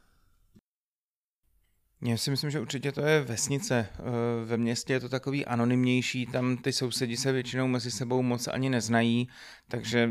Já 2.03 2.17
si 2.17 2.31
myslím, 2.31 2.49
že 2.49 2.59
určitě 2.59 2.91
to 2.91 3.01
je 3.01 3.21
vesnice. 3.21 3.89
Eh, 3.99 4.01
ve 4.45 4.57
městě 4.57 4.93
je 4.93 4.99
to 4.99 5.09
takový 5.09 5.45
anonymnější, 5.45 6.25
tam 6.25 6.57
ty 6.57 6.73
sousedi 6.73 7.17
se 7.17 7.31
většinou 7.31 7.67
mezi 7.67 7.91
sebou 7.91 8.21
moc 8.21 8.47
ani 8.47 8.69
neznají, 8.69 9.29
takže 9.67 10.09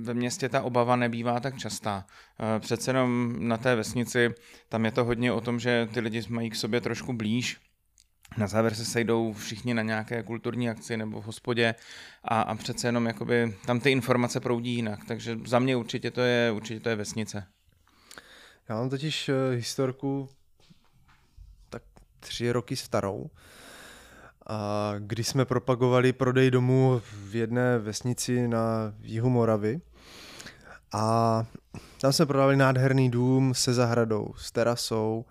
ve 0.00 0.14
městě 0.14 0.48
ta 0.48 0.62
obava 0.62 0.96
nebývá 0.96 1.40
tak 1.40 1.58
častá. 1.58 2.06
Eh, 2.40 2.60
přece 2.60 2.90
jenom 2.90 3.36
na 3.38 3.56
té 3.56 3.76
vesnici, 3.76 4.28
tam 4.68 4.84
je 4.84 4.90
to 4.90 5.04
hodně 5.04 5.32
o 5.32 5.40
tom, 5.40 5.60
že 5.60 5.88
ty 5.94 6.00
lidi 6.00 6.22
mají 6.28 6.50
k 6.50 6.56
sobě 6.56 6.80
trošku 6.80 7.12
blíž, 7.12 7.60
na 8.36 8.46
závěr 8.46 8.74
se 8.74 8.84
sejdou 8.84 9.32
všichni 9.32 9.74
na 9.74 9.82
nějaké 9.82 10.22
kulturní 10.22 10.70
akci 10.70 10.96
nebo 10.96 11.20
v 11.20 11.24
hospodě 11.24 11.74
a, 12.24 12.40
a 12.40 12.54
přece 12.54 12.88
jenom 12.88 13.06
jakoby, 13.06 13.56
tam 13.66 13.80
ty 13.80 13.90
informace 13.90 14.40
proudí 14.40 14.74
jinak, 14.74 15.04
takže 15.08 15.38
za 15.46 15.58
mě 15.58 15.76
určitě 15.76 16.10
to 16.10 16.20
je, 16.20 16.50
určitě 16.50 16.80
to 16.80 16.88
je 16.88 16.96
vesnice. 16.96 17.46
Já 18.68 18.74
mám 18.74 18.90
totiž 18.90 19.28
uh, 19.28 19.34
historku 19.54 20.28
tři 22.20 22.52
roky 22.52 22.76
starou, 22.76 23.30
a 24.46 24.94
kdy 24.98 25.24
jsme 25.24 25.44
propagovali 25.44 26.12
prodej 26.12 26.50
domů 26.50 27.02
v 27.04 27.36
jedné 27.36 27.78
vesnici 27.78 28.48
na 28.48 28.94
jihu 29.02 29.30
Moravy. 29.30 29.80
A 30.92 31.44
tam 32.00 32.12
jsme 32.12 32.26
prodávali 32.26 32.56
nádherný 32.56 33.10
dům 33.10 33.54
se 33.54 33.74
zahradou, 33.74 34.34
s 34.36 34.52
terasou. 34.52 35.24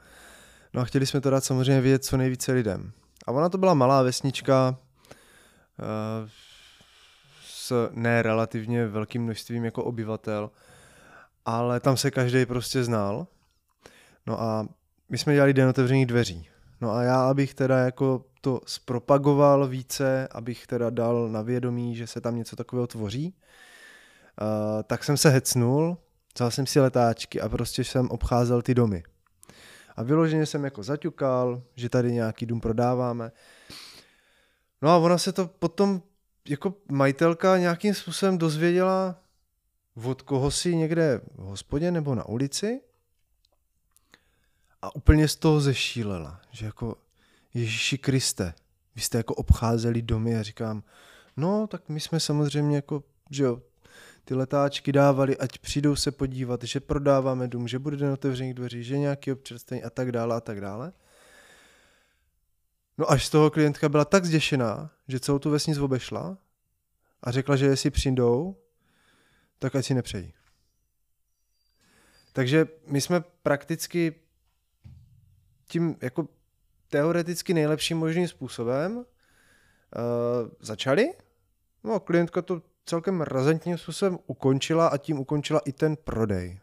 No 0.73 0.81
a 0.81 0.85
chtěli 0.85 1.05
jsme 1.05 1.21
to 1.21 1.29
dát 1.29 1.43
samozřejmě 1.43 1.81
vědět 1.81 2.03
co 2.03 2.17
nejvíce 2.17 2.51
lidem. 2.51 2.91
A 3.27 3.31
ona 3.31 3.49
to 3.49 3.57
byla 3.57 3.73
malá 3.73 4.01
vesnička 4.01 4.77
uh, 5.79 6.29
s 7.43 7.89
ne 7.91 8.21
relativně 8.21 8.87
velkým 8.87 9.23
množstvím 9.23 9.65
jako 9.65 9.83
obyvatel, 9.83 10.51
ale 11.45 11.79
tam 11.79 11.97
se 11.97 12.11
každý 12.11 12.45
prostě 12.45 12.83
znal. 12.83 13.27
No 14.27 14.41
a 14.41 14.67
my 15.09 15.17
jsme 15.17 15.33
dělali 15.33 15.53
den 15.53 15.69
otevřených 15.69 16.05
dveří. 16.05 16.49
No 16.81 16.91
a 16.91 17.03
já, 17.03 17.29
abych 17.29 17.53
teda 17.53 17.79
jako 17.79 18.25
to 18.41 18.61
zpropagoval 18.65 19.67
více, 19.67 20.27
abych 20.31 20.67
teda 20.67 20.89
dal 20.89 21.29
na 21.29 21.41
vědomí, 21.41 21.95
že 21.95 22.07
se 22.07 22.21
tam 22.21 22.35
něco 22.35 22.55
takového 22.55 22.87
tvoří, 22.87 23.35
uh, 24.41 24.83
tak 24.83 25.03
jsem 25.03 25.17
se 25.17 25.29
hecnul, 25.29 25.97
vzal 26.35 26.51
jsem 26.51 26.67
si 26.67 26.79
letáčky 26.79 27.41
a 27.41 27.49
prostě 27.49 27.83
jsem 27.83 28.09
obcházel 28.09 28.61
ty 28.61 28.75
domy. 28.75 29.03
A 29.95 30.03
vyloženě 30.03 30.45
jsem 30.45 30.63
jako 30.63 30.83
zaťukal, 30.83 31.61
že 31.75 31.89
tady 31.89 32.11
nějaký 32.11 32.45
dům 32.45 32.61
prodáváme. 32.61 33.31
No 34.81 34.89
a 34.89 34.97
ona 34.97 35.17
se 35.17 35.31
to 35.31 35.47
potom 35.47 36.01
jako 36.49 36.73
majitelka 36.91 37.57
nějakým 37.57 37.93
způsobem 37.93 38.37
dozvěděla 38.37 39.15
od 40.03 40.21
koho 40.21 40.51
si 40.51 40.75
někde 40.75 41.21
v 41.35 41.41
hospodě 41.41 41.91
nebo 41.91 42.15
na 42.15 42.25
ulici 42.25 42.81
a 44.81 44.95
úplně 44.95 45.27
z 45.27 45.35
toho 45.35 45.61
zešílela, 45.61 46.41
že 46.51 46.65
jako 46.65 46.95
Ježíši 47.53 47.97
Kriste, 47.97 48.53
vy 48.95 49.01
jste 49.01 49.17
jako 49.17 49.35
obcházeli 49.35 50.01
domy 50.01 50.37
a 50.37 50.43
říkám, 50.43 50.83
no 51.37 51.67
tak 51.67 51.89
my 51.89 51.99
jsme 51.99 52.19
samozřejmě 52.19 52.75
jako, 52.75 53.03
že 53.29 53.43
jo, 53.43 53.61
ty 54.25 54.35
letáčky 54.35 54.91
dávali, 54.91 55.37
ať 55.37 55.57
přijdou 55.57 55.95
se 55.95 56.11
podívat, 56.11 56.63
že 56.63 56.79
prodáváme 56.79 57.47
dům, 57.47 57.67
že 57.67 57.79
bude 57.79 57.97
den 57.97 58.11
otevřených 58.11 58.53
dveří, 58.53 58.83
že 58.83 58.97
nějaký 58.97 59.31
občerstvení 59.31 59.83
a 59.83 59.89
tak 59.89 60.11
dále 60.11 60.35
a 60.35 60.41
tak 60.41 60.61
dále. 60.61 60.93
No 62.97 63.11
až 63.11 63.25
z 63.25 63.29
toho 63.29 63.51
klientka 63.51 63.89
byla 63.89 64.05
tak 64.05 64.25
zděšená, 64.25 64.91
že 65.07 65.19
celou 65.19 65.39
tu 65.39 65.49
vesnic 65.49 65.77
obešla 65.77 66.37
a 67.23 67.31
řekla, 67.31 67.55
že 67.55 67.65
jestli 67.65 67.89
přijdou, 67.89 68.55
tak 69.59 69.75
ať 69.75 69.85
si 69.85 69.93
nepřejí. 69.93 70.33
Takže 72.33 72.67
my 72.87 73.01
jsme 73.01 73.23
prakticky 73.43 74.15
tím 75.69 75.95
jako 76.01 76.27
teoreticky 76.89 77.53
nejlepším 77.53 77.97
možným 77.97 78.27
způsobem 78.27 78.97
uh, 78.97 79.03
začali. 80.61 81.13
No 81.83 81.99
klientka 81.99 82.41
to 82.41 82.61
celkem 82.85 83.21
razantním 83.21 83.77
způsobem 83.77 84.19
ukončila 84.27 84.87
a 84.87 84.97
tím 84.97 85.19
ukončila 85.19 85.61
i 85.65 85.71
ten 85.71 85.95
prodej. 85.95 86.59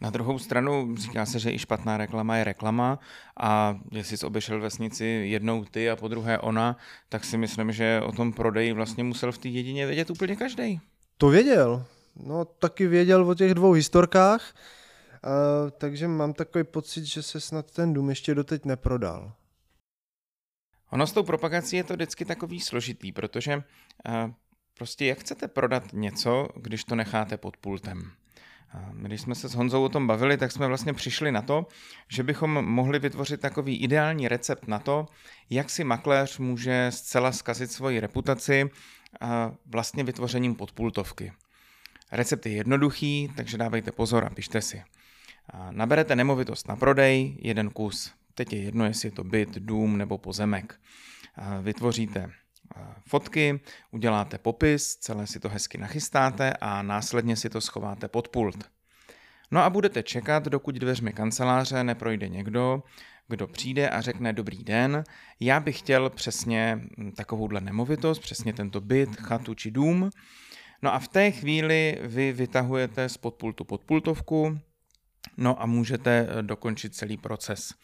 Na 0.00 0.10
druhou 0.10 0.38
stranu 0.38 0.96
říká 0.96 1.26
se, 1.26 1.38
že 1.38 1.52
i 1.52 1.58
špatná 1.58 1.96
reklama 1.96 2.36
je 2.36 2.44
reklama 2.44 2.98
a 3.36 3.78
jestli 3.90 4.16
jsi 4.16 4.26
obešel 4.26 4.60
vesnici 4.60 5.04
jednou 5.04 5.64
ty 5.64 5.90
a 5.90 5.96
po 5.96 6.08
druhé 6.08 6.38
ona, 6.38 6.76
tak 7.08 7.24
si 7.24 7.36
myslím, 7.36 7.72
že 7.72 8.00
o 8.04 8.12
tom 8.12 8.32
prodeji 8.32 8.72
vlastně 8.72 9.04
musel 9.04 9.32
v 9.32 9.38
té 9.38 9.48
jedině 9.48 9.86
vědět 9.86 10.10
úplně 10.10 10.36
každý. 10.36 10.80
To 11.18 11.28
věděl. 11.28 11.84
No 12.16 12.44
taky 12.44 12.86
věděl 12.86 13.30
o 13.30 13.34
těch 13.34 13.54
dvou 13.54 13.72
historkách 13.72 14.54
Takže 15.78 16.08
mám 16.08 16.32
takový 16.32 16.64
pocit, 16.64 17.04
že 17.04 17.22
se 17.22 17.40
snad 17.40 17.70
ten 17.70 17.92
dům 17.92 18.08
ještě 18.08 18.34
doteď 18.34 18.64
neprodal. 18.64 19.32
Ono 20.90 21.06
s 21.06 21.12
tou 21.12 21.22
propagací 21.22 21.76
je 21.76 21.84
to 21.84 21.94
vždycky 21.94 22.24
takový 22.24 22.60
složitý, 22.60 23.12
protože 23.12 23.56
uh, 23.56 23.62
prostě 24.78 25.06
jak 25.06 25.18
chcete 25.18 25.48
prodat 25.48 25.92
něco, 25.92 26.48
když 26.56 26.84
to 26.84 26.94
necháte 26.94 27.36
pod 27.36 27.56
pultem? 27.56 28.12
Když 28.92 29.20
jsme 29.20 29.34
se 29.34 29.48
s 29.48 29.54
Honzou 29.54 29.84
o 29.84 29.88
tom 29.88 30.06
bavili, 30.06 30.36
tak 30.36 30.52
jsme 30.52 30.66
vlastně 30.66 30.92
přišli 30.92 31.32
na 31.32 31.42
to, 31.42 31.66
že 32.08 32.22
bychom 32.22 32.50
mohli 32.64 32.98
vytvořit 32.98 33.40
takový 33.40 33.76
ideální 33.76 34.28
recept 34.28 34.68
na 34.68 34.78
to, 34.78 35.06
jak 35.50 35.70
si 35.70 35.84
makléř 35.84 36.38
může 36.38 36.86
zcela 36.90 37.32
zkazit 37.32 37.72
svoji 37.72 38.00
reputaci 38.00 38.70
vlastně 39.66 40.04
vytvořením 40.04 40.54
podpultovky. 40.54 41.32
Recept 42.12 42.46
je 42.46 42.52
jednoduchý, 42.52 43.32
takže 43.36 43.58
dávejte 43.58 43.92
pozor 43.92 44.24
a 44.24 44.30
pište 44.30 44.62
si. 44.62 44.82
Naberete 45.70 46.16
nemovitost 46.16 46.68
na 46.68 46.76
prodej, 46.76 47.36
jeden 47.40 47.70
kus. 47.70 48.12
Teď 48.34 48.52
je 48.52 48.62
jedno, 48.62 48.84
jestli 48.84 49.06
je 49.06 49.12
to 49.12 49.24
byt, 49.24 49.54
dům 49.54 49.98
nebo 49.98 50.18
pozemek. 50.18 50.80
Vytvoříte 51.62 52.30
fotky, 53.06 53.60
uděláte 53.90 54.38
popis, 54.38 54.96
celé 54.96 55.26
si 55.26 55.40
to 55.40 55.48
hezky 55.48 55.78
nachystáte 55.78 56.52
a 56.60 56.82
následně 56.82 57.36
si 57.36 57.50
to 57.50 57.60
schováte 57.60 58.08
pod 58.08 58.28
pult. 58.28 58.70
No 59.50 59.60
a 59.60 59.70
budete 59.70 60.02
čekat, 60.02 60.44
dokud 60.44 60.74
dveřmi 60.74 61.12
kanceláře 61.12 61.84
neprojde 61.84 62.28
někdo, 62.28 62.82
kdo 63.28 63.46
přijde 63.46 63.90
a 63.90 64.00
řekne 64.00 64.32
dobrý 64.32 64.64
den, 64.64 65.04
já 65.40 65.60
bych 65.60 65.78
chtěl 65.78 66.10
přesně 66.10 66.80
takovouhle 67.16 67.60
nemovitost, 67.60 68.18
přesně 68.18 68.52
tento 68.52 68.80
byt, 68.80 69.16
chatu 69.16 69.54
či 69.54 69.70
dům. 69.70 70.10
No 70.82 70.94
a 70.94 70.98
v 70.98 71.08
té 71.08 71.30
chvíli 71.30 71.98
vy 72.02 72.32
vytahujete 72.32 73.08
z 73.08 73.16
podpultu 73.16 73.64
podpultovku, 73.64 74.58
no 75.36 75.62
a 75.62 75.66
můžete 75.66 76.28
dokončit 76.42 76.94
celý 76.94 77.16
proces. 77.16 77.74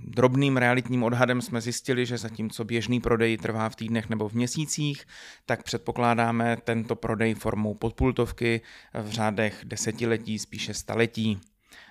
Drobným 0.00 0.56
realitním 0.56 1.02
odhadem 1.02 1.42
jsme 1.42 1.60
zjistili, 1.60 2.06
že 2.06 2.18
zatímco 2.18 2.64
běžný 2.64 3.00
prodej 3.00 3.36
trvá 3.36 3.68
v 3.68 3.76
týdnech 3.76 4.08
nebo 4.08 4.28
v 4.28 4.32
měsících, 4.32 5.04
tak 5.46 5.62
předpokládáme 5.62 6.56
tento 6.64 6.96
prodej 6.96 7.34
formou 7.34 7.74
podpultovky 7.74 8.60
v 9.02 9.10
řádech 9.10 9.60
desetiletí, 9.64 10.38
spíše 10.38 10.74
staletí. 10.74 11.40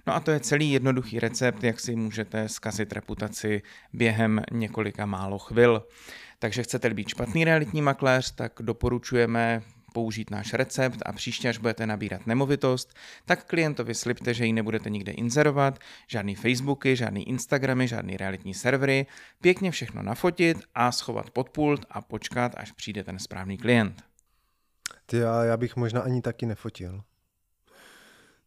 No 0.07 0.15
a 0.15 0.19
to 0.19 0.31
je 0.31 0.39
celý 0.39 0.71
jednoduchý 0.71 1.19
recept, 1.19 1.63
jak 1.63 1.79
si 1.79 1.95
můžete 1.95 2.49
zkazit 2.49 2.93
reputaci 2.93 3.61
během 3.93 4.41
několika 4.51 5.05
málo 5.05 5.39
chvil. 5.39 5.87
Takže 6.39 6.63
chcete 6.63 6.89
být 6.89 7.09
špatný 7.09 7.45
realitní 7.45 7.81
makléř, 7.81 8.31
tak 8.31 8.51
doporučujeme 8.61 9.61
použít 9.93 10.29
náš 10.29 10.53
recept 10.53 10.99
a 11.05 11.11
příště, 11.13 11.49
až 11.49 11.57
budete 11.57 11.87
nabírat 11.87 12.27
nemovitost, 12.27 12.93
tak 13.25 13.45
klientovi 13.45 13.95
slibte, 13.95 14.33
že 14.33 14.45
ji 14.45 14.53
nebudete 14.53 14.89
nikde 14.89 15.11
inzerovat, 15.11 15.79
žádný 16.07 16.35
Facebooky, 16.35 16.95
žádný 16.95 17.29
Instagramy, 17.29 17.87
žádný 17.87 18.17
realitní 18.17 18.53
servery, 18.53 19.05
pěkně 19.41 19.71
všechno 19.71 20.03
nafotit 20.03 20.57
a 20.75 20.91
schovat 20.91 21.29
pod 21.29 21.49
pult 21.49 21.85
a 21.89 22.01
počkat, 22.01 22.51
až 22.57 22.71
přijde 22.71 23.03
ten 23.03 23.19
správný 23.19 23.57
klient. 23.57 24.03
Ty 25.05 25.17
já, 25.17 25.43
já 25.43 25.57
bych 25.57 25.75
možná 25.75 26.01
ani 26.01 26.21
taky 26.21 26.45
nefotil. 26.45 27.01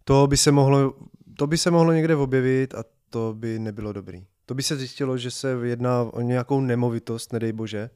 To 0.05 0.27
by 0.27 0.37
se 0.37 0.53
mohlo, 0.53 0.95
to 1.39 1.47
by 1.47 1.59
se 1.59 1.71
mohlo 1.71 1.93
někde 1.93 2.17
objevit 2.17 2.75
a 2.75 2.85
to 3.11 3.35
by 3.39 3.59
nebylo 3.59 3.93
dobrý. 3.93 4.27
To 4.47 4.55
by 4.55 4.63
se 4.63 4.77
zjistilo, 4.77 5.19
že 5.19 5.31
se 5.31 5.57
jedná 5.65 6.03
o 6.03 6.21
nějakou 6.21 6.61
nemovitost, 6.61 7.33
nedej 7.33 7.53
bože. 7.53 7.91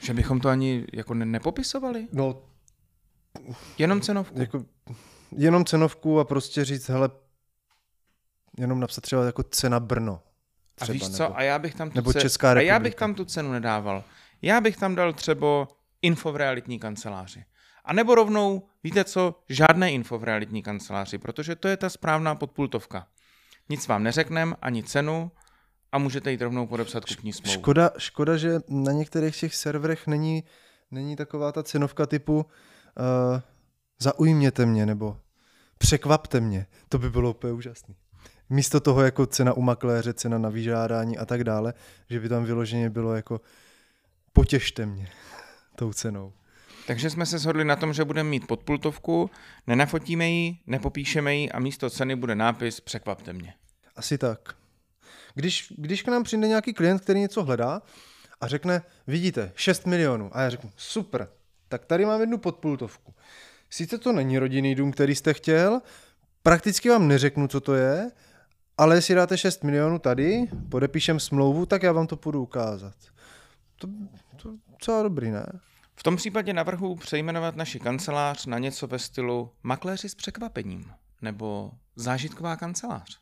Že 0.00 0.14
bychom 0.14 0.40
to 0.40 0.48
ani 0.48 0.84
jako 0.92 1.14
ne- 1.14 1.26
nepopisovali? 1.26 2.08
No 2.12 2.42
Jenom 3.78 4.00
cenovku. 4.00 4.40
Jako, 4.40 4.64
jenom 5.36 5.64
cenovku 5.64 6.20
a 6.20 6.24
prostě 6.24 6.64
říct, 6.64 6.88
hele, 6.88 7.10
jenom 8.58 8.80
napsat 8.80 9.00
třeba 9.00 9.24
jako 9.24 9.42
cena 9.42 9.80
Brno. 9.80 10.22
Třeba, 10.74 10.90
a 10.90 10.92
víš 10.92 11.08
co, 11.16 11.22
nebo, 11.22 11.36
a 11.38 11.42
já 11.42 11.58
bych 11.58 11.74
tam 11.74 11.90
tu 11.90 11.96
nebo 11.96 12.12
ce- 12.12 12.20
Česká 12.20 12.50
A 12.50 12.60
já 12.60 12.78
bych 12.78 12.94
tam 12.94 13.14
tu 13.14 13.24
cenu 13.24 13.52
nedával. 13.52 14.04
Já 14.42 14.60
bych 14.60 14.76
tam 14.76 14.94
dal 14.94 15.12
třeba 15.12 15.68
info 16.02 16.32
v 16.32 16.36
realitní 16.36 16.78
kanceláři. 16.78 17.44
A 17.84 17.92
nebo 17.92 18.14
rovnou, 18.14 18.66
víte 18.84 19.04
co, 19.04 19.40
žádné 19.48 19.92
info 19.92 20.18
v 20.18 20.24
realitní 20.24 20.62
kanceláři, 20.62 21.18
protože 21.18 21.56
to 21.56 21.68
je 21.68 21.76
ta 21.76 21.88
správná 21.90 22.34
podpultovka. 22.34 23.06
Nic 23.68 23.88
vám 23.88 24.02
neřeknem, 24.02 24.56
ani 24.62 24.82
cenu, 24.82 25.30
a 25.92 25.98
můžete 25.98 26.30
jít 26.30 26.42
rovnou 26.42 26.66
podepsat 26.66 27.04
kupní 27.04 27.32
smlouvu. 27.32 27.58
Škoda, 27.60 27.90
škoda, 27.98 28.36
že 28.36 28.60
na 28.68 28.92
některých 28.92 29.40
těch 29.40 29.54
serverech 29.54 30.06
není, 30.06 30.44
není 30.90 31.16
taková 31.16 31.52
ta 31.52 31.62
cenovka 31.62 32.06
typu 32.06 32.46
uh, 32.98 33.40
zaujměte 33.98 34.66
mě 34.66 34.86
nebo 34.86 35.16
překvapte 35.78 36.40
mě. 36.40 36.66
To 36.88 36.98
by 36.98 37.10
bylo 37.10 37.30
úplně 37.30 37.52
úžasné. 37.52 37.94
Místo 38.50 38.80
toho 38.80 39.02
jako 39.02 39.26
cena 39.26 39.52
u 39.52 39.62
makléře, 39.62 40.12
cena 40.12 40.38
na 40.38 40.48
vyžádání 40.48 41.18
a 41.18 41.26
tak 41.26 41.44
dále, 41.44 41.74
že 42.10 42.20
by 42.20 42.28
tam 42.28 42.44
vyloženě 42.44 42.90
bylo 42.90 43.14
jako 43.14 43.40
potěšte 44.32 44.86
mě 44.86 45.08
tou 45.76 45.92
cenou. 45.92 46.32
Takže 46.86 47.10
jsme 47.10 47.26
se 47.26 47.38
shodli 47.38 47.64
na 47.64 47.76
tom, 47.76 47.92
že 47.92 48.04
budeme 48.04 48.30
mít 48.30 48.46
podpultovku, 48.46 49.30
nenafotíme 49.66 50.30
ji, 50.30 50.56
nepopíšeme 50.66 51.34
ji 51.34 51.50
a 51.50 51.60
místo 51.60 51.90
ceny 51.90 52.16
bude 52.16 52.34
nápis 52.34 52.80
překvapte 52.80 53.32
mě. 53.32 53.54
Asi 53.96 54.18
tak. 54.18 54.56
Když, 55.34 55.72
když 55.76 56.02
k 56.02 56.08
nám 56.08 56.22
přijde 56.22 56.48
nějaký 56.48 56.72
klient, 56.74 57.00
který 57.00 57.20
něco 57.20 57.44
hledá 57.44 57.82
a 58.40 58.48
řekne, 58.48 58.82
vidíte, 59.06 59.52
6 59.54 59.86
milionů. 59.86 60.30
A 60.32 60.40
já 60.40 60.50
řeknu, 60.50 60.70
super, 60.76 61.28
tak 61.68 61.84
tady 61.84 62.06
mám 62.06 62.20
jednu 62.20 62.38
podpultovku. 62.38 63.14
Sice 63.70 63.98
to 63.98 64.12
není 64.12 64.38
rodinný 64.38 64.74
dům, 64.74 64.92
který 64.92 65.14
jste 65.14 65.34
chtěl, 65.34 65.80
prakticky 66.42 66.90
vám 66.90 67.08
neřeknu, 67.08 67.48
co 67.48 67.60
to 67.60 67.74
je, 67.74 68.10
ale 68.78 68.94
jestli 68.94 69.14
dáte 69.14 69.38
6 69.38 69.64
milionů 69.64 69.98
tady, 69.98 70.48
podepíšem 70.68 71.20
smlouvu, 71.20 71.66
tak 71.66 71.82
já 71.82 71.92
vám 71.92 72.06
to 72.06 72.16
půjdu 72.16 72.42
ukázat. 72.42 72.94
To, 73.76 73.88
to 74.42 74.54
docela 74.70 75.02
dobrý, 75.02 75.30
ne? 75.30 75.46
V 75.96 76.02
tom 76.02 76.16
případě 76.16 76.52
navrhu 76.52 76.96
přejmenovat 76.96 77.56
naši 77.56 77.80
kancelář 77.80 78.46
na 78.46 78.58
něco 78.58 78.86
ve 78.86 78.98
stylu 78.98 79.50
makléři 79.62 80.08
s 80.08 80.14
překvapením 80.14 80.92
nebo 81.22 81.72
zážitková 81.96 82.56
kancelář. 82.56 83.20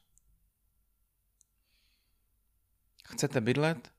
Chcete 3.09 3.40
bydlet? 3.40 3.90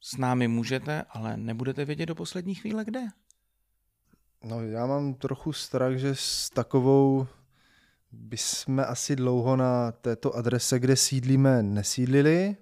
S 0.00 0.16
námi 0.16 0.48
můžete, 0.48 1.04
ale 1.10 1.36
nebudete 1.36 1.84
vědět 1.84 2.06
do 2.06 2.14
poslední 2.14 2.54
chvíle 2.54 2.84
kde. 2.84 3.00
No 4.44 4.62
já 4.62 4.86
mám 4.86 5.14
trochu 5.14 5.52
strach, 5.52 5.96
že 5.96 6.14
s 6.14 6.50
takovou 6.50 7.26
bychom 8.12 8.80
asi 8.80 9.16
dlouho 9.16 9.56
na 9.56 9.92
této 9.92 10.36
adrese, 10.36 10.78
kde 10.78 10.96
sídlíme, 10.96 11.62
nesídlili 11.62 12.56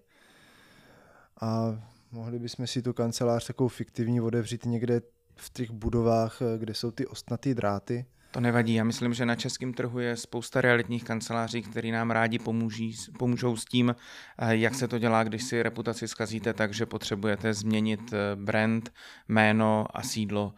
a 1.40 1.80
mohli 2.12 2.38
bychom 2.38 2.66
si 2.66 2.82
tu 2.82 2.92
kancelář 2.92 3.46
takovou 3.46 3.68
fiktivní 3.68 4.20
otevřít 4.20 4.64
někde 4.64 5.00
v 5.36 5.50
těch 5.50 5.70
budovách, 5.70 6.38
kde 6.58 6.74
jsou 6.74 6.90
ty 6.90 7.06
ostnatý 7.06 7.54
dráty. 7.54 8.06
To 8.30 8.40
nevadí, 8.40 8.74
já 8.74 8.84
myslím, 8.84 9.14
že 9.14 9.26
na 9.26 9.36
českém 9.36 9.74
trhu 9.74 9.98
je 9.98 10.16
spousta 10.16 10.60
realitních 10.60 11.04
kanceláří, 11.04 11.62
který 11.62 11.90
nám 11.90 12.10
rádi 12.10 12.38
pomůží, 12.38 12.96
pomůžou 13.18 13.56
s 13.56 13.64
tím, 13.64 13.96
eh, 14.38 14.56
jak 14.56 14.74
se 14.74 14.88
to 14.88 14.98
dělá, 14.98 15.24
když 15.24 15.44
si 15.44 15.62
reputaci 15.62 16.08
zkazíte 16.08 16.52
tak, 16.52 16.74
že 16.74 16.86
potřebujete 16.86 17.54
změnit 17.54 18.00
eh, 18.12 18.36
brand, 18.36 18.92
jméno 19.28 19.86
a 19.94 20.02
sídlo. 20.02 20.54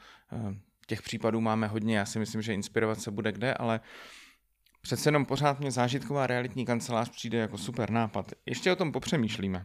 Eh, 0.84 0.86
Těch 0.86 1.02
případů 1.02 1.40
máme 1.40 1.66
hodně, 1.66 1.98
já 1.98 2.06
si 2.06 2.18
myslím, 2.18 2.42
že 2.42 2.54
inspirovat 2.54 3.00
se 3.00 3.10
bude 3.10 3.32
kde, 3.32 3.54
ale 3.54 3.80
přece 4.80 5.08
jenom 5.08 5.26
pořád 5.26 5.60
mě 5.60 5.70
zážitková 5.70 6.26
realitní 6.26 6.66
kancelář 6.66 7.08
přijde 7.08 7.38
jako 7.38 7.58
super 7.58 7.90
nápad. 7.90 8.32
Ještě 8.46 8.72
o 8.72 8.76
tom 8.76 8.92
popřemýšlíme. 8.92 9.64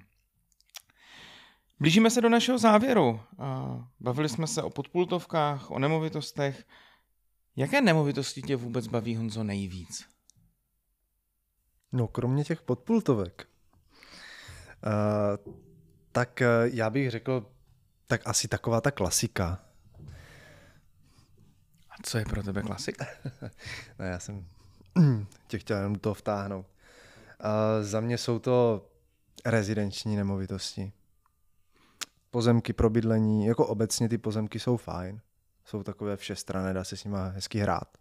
Blížíme 1.80 2.10
se 2.10 2.22
do 2.22 2.30
našeho 2.30 2.58
závěru. 2.58 3.22
Bavili 4.00 4.30
jsme 4.30 4.48
se 4.48 4.64
o 4.64 4.70
podpultovkách, 4.70 5.72
o 5.72 5.80
nemovitostech. 5.80 6.66
Jaké 7.56 7.82
nemovitosti 7.82 8.42
tě 8.42 8.56
vůbec 8.56 8.88
baví, 8.88 9.16
Honzo, 9.16 9.44
nejvíc? 9.44 10.06
No, 11.92 12.08
kromě 12.08 12.44
těch 12.44 12.62
podpultovek. 12.62 13.48
Uh, 15.48 15.54
tak 16.12 16.42
uh, 16.42 16.76
já 16.76 16.90
bych 16.90 17.12
řekl, 17.12 17.52
tak 18.08 18.22
asi 18.26 18.48
taková 18.48 18.82
ta 18.82 18.92
klasika. 18.92 19.69
Co 22.04 22.18
je 22.18 22.26
pro 22.26 22.44
tebe 22.44 22.62
klasika? 22.62 23.06
no, 24.00 24.06
já 24.06 24.20
jsem 24.20 24.46
tě 25.48 25.60
chtěl 25.60 25.78
jenom 25.78 25.96
toho 25.96 26.14
vtáhnout. 26.14 26.66
Uh, 26.66 27.86
za 27.86 28.00
mě 28.00 28.18
jsou 28.18 28.40
to 28.40 28.88
rezidenční 29.46 30.16
nemovitosti. 30.16 30.92
Pozemky 32.32 32.74
pro 32.74 32.90
bydlení, 32.90 33.46
jako 33.46 33.68
obecně 33.68 34.10
ty 34.10 34.18
pozemky 34.18 34.60
jsou 34.60 34.78
fajn. 34.78 35.22
Jsou 35.66 35.84
takové 35.84 36.18
všestrané, 36.18 36.74
dá 36.74 36.84
se 36.84 36.98
s 36.98 37.04
nimi 37.04 37.18
hezky 37.30 37.60
hrát. 37.60 37.98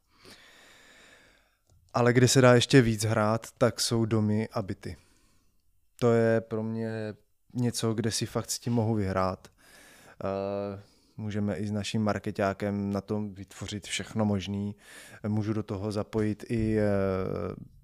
Ale 1.94 2.12
kde 2.12 2.28
se 2.28 2.40
dá 2.40 2.54
ještě 2.54 2.82
víc 2.82 3.04
hrát, 3.04 3.46
tak 3.58 3.80
jsou 3.80 4.04
domy 4.04 4.48
a 4.52 4.62
byty. 4.62 4.96
To 6.00 6.12
je 6.12 6.40
pro 6.40 6.62
mě 6.62 7.14
něco, 7.54 7.94
kde 7.94 8.10
si 8.10 8.26
fakt 8.26 8.50
s 8.50 8.58
tím 8.58 8.72
mohu 8.72 8.94
vyhrát. 8.94 9.48
Uh, 10.24 10.80
můžeme 11.18 11.56
i 11.56 11.66
s 11.66 11.70
naším 11.70 12.02
marketákem 12.02 12.92
na 12.92 13.00
tom 13.00 13.34
vytvořit 13.34 13.86
všechno 13.86 14.24
možný. 14.24 14.76
Můžu 15.28 15.52
do 15.52 15.62
toho 15.62 15.92
zapojit 15.92 16.44
i 16.48 16.76
uh, 16.76 16.82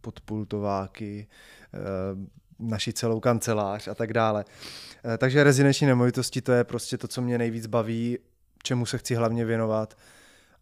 podpultováky, 0.01 1.27
uh, 1.75 2.69
naši 2.69 2.93
celou 2.93 3.21
kancelář 3.21 3.89
a 3.89 3.95
tak 3.95 4.13
dále. 4.13 4.45
Uh, 5.05 5.17
takže 5.19 5.45
rezidenční 5.45 5.87
nemovitosti 5.87 6.43
to 6.43 6.53
je 6.53 6.65
prostě 6.65 6.99
to, 6.99 7.09
co 7.09 7.23
mě 7.23 7.39
nejvíc 7.39 7.67
baví, 7.67 8.19
čemu 8.63 8.87
se 8.87 8.99
chci 8.99 9.15
hlavně 9.15 9.45
věnovat 9.45 9.99